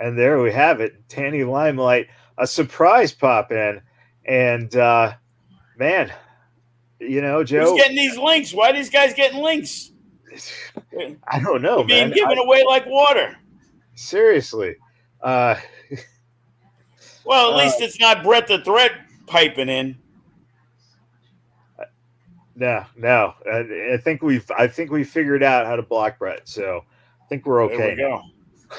[0.01, 1.09] and there we have it.
[1.09, 2.09] Danny Limelight,
[2.39, 3.81] a surprise pop in,
[4.27, 5.13] and uh,
[5.79, 6.13] man,
[7.01, 7.71] you know, Joe.
[7.73, 8.53] Who's getting these links?
[8.53, 9.91] Why are these guys getting links?
[11.29, 12.17] I don't know, They're being man.
[12.17, 13.37] given I- away like water.
[13.95, 14.77] seriously.
[15.23, 15.57] Uh,
[17.27, 18.93] Well, at Uh, least it's not Brett the Threat
[19.27, 19.97] piping in.
[22.57, 23.35] no, no.
[23.51, 26.85] I, I think we've I think we figured out how to block Brett, so
[27.23, 27.97] I think we're okay.
[27.97, 28.03] we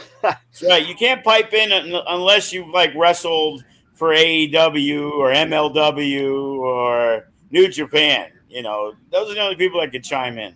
[0.23, 0.87] right.
[0.87, 1.71] You can't pipe in
[2.07, 8.31] unless you've like wrestled for AEW or MLW or New Japan.
[8.49, 10.55] You know, those are the only people that can chime in.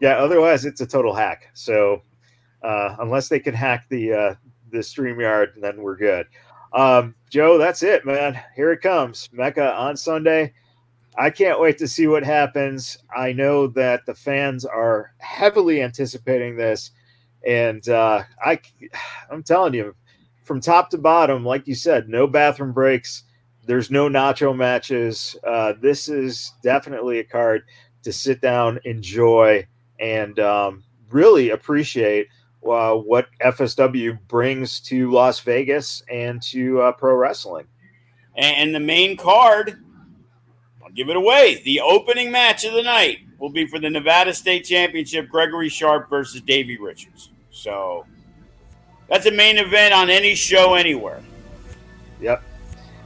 [0.00, 1.50] Yeah, otherwise it's a total hack.
[1.54, 2.02] So
[2.62, 4.34] uh, unless they can hack the uh,
[4.70, 6.26] the StreamYard, then we're good.
[6.72, 8.38] Um, Joe, that's it, man.
[8.54, 9.28] Here it comes.
[9.32, 10.52] Mecca on Sunday.
[11.16, 12.98] I can't wait to see what happens.
[13.16, 16.92] I know that the fans are heavily anticipating this,
[17.46, 18.60] and uh, I,
[19.30, 19.94] I'm telling you,
[20.44, 23.24] from top to bottom, like you said, no bathroom breaks.
[23.66, 25.36] There's no nacho matches.
[25.46, 27.64] Uh, this is definitely a card
[28.02, 29.66] to sit down, enjoy,
[30.00, 32.28] and um, really appreciate
[32.66, 37.66] uh, what FSW brings to Las Vegas and to uh, pro wrestling.
[38.36, 39.82] And the main card,
[40.82, 41.60] I'll give it away.
[41.64, 46.10] The opening match of the night will be for the Nevada State Championship Gregory Sharp
[46.10, 47.30] versus Davey Richards.
[47.50, 48.04] So
[49.08, 51.22] that's a main event on any show anywhere.
[52.20, 52.42] Yep.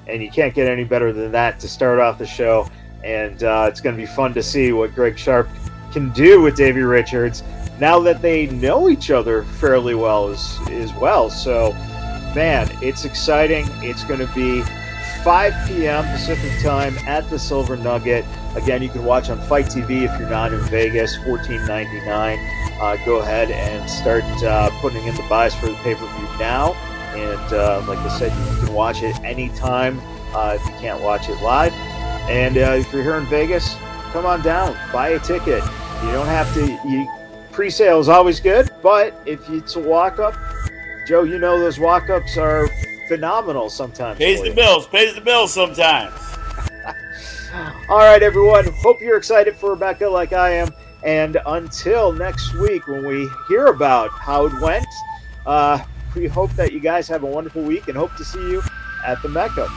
[0.09, 2.68] And you can't get any better than that to start off the show.
[3.05, 5.49] And uh, it's going to be fun to see what Greg Sharp
[5.93, 7.43] can do with Davey Richards
[7.78, 11.28] now that they know each other fairly well as, as well.
[11.28, 11.72] So,
[12.35, 13.66] man, it's exciting.
[13.83, 14.62] It's going to be
[15.24, 16.04] 5 p.m.
[16.06, 18.24] Pacific time at the Silver Nugget.
[18.56, 22.80] Again, you can watch on FITE TV if you're not in Vegas, $14.99.
[22.80, 26.38] Uh, go ahead and start uh, putting in the buys for the pay per view
[26.40, 26.72] now.
[27.14, 30.00] And uh, like I said, you can watch it anytime
[30.34, 31.72] uh, if you can't watch it live.
[32.28, 33.76] And uh, if you're here in Vegas,
[34.10, 35.62] come on down, buy a ticket.
[36.02, 36.66] You don't have to.
[36.88, 37.08] You,
[37.52, 40.34] pre-sale is always good, but if it's a walk-up,
[41.06, 42.66] Joe, you know those walk-ups are
[43.12, 44.18] phenomenal sometimes.
[44.18, 44.54] Pays the you.
[44.54, 46.14] bills, pays the bills sometimes.
[47.90, 48.66] All right, everyone.
[48.80, 50.72] Hope you're excited for Mecca like I am.
[51.02, 54.86] And until next week, when we hear about how it went,
[55.44, 55.82] uh,
[56.14, 58.62] we hope that you guys have a wonderful week and hope to see you
[59.04, 59.68] at the Mecca.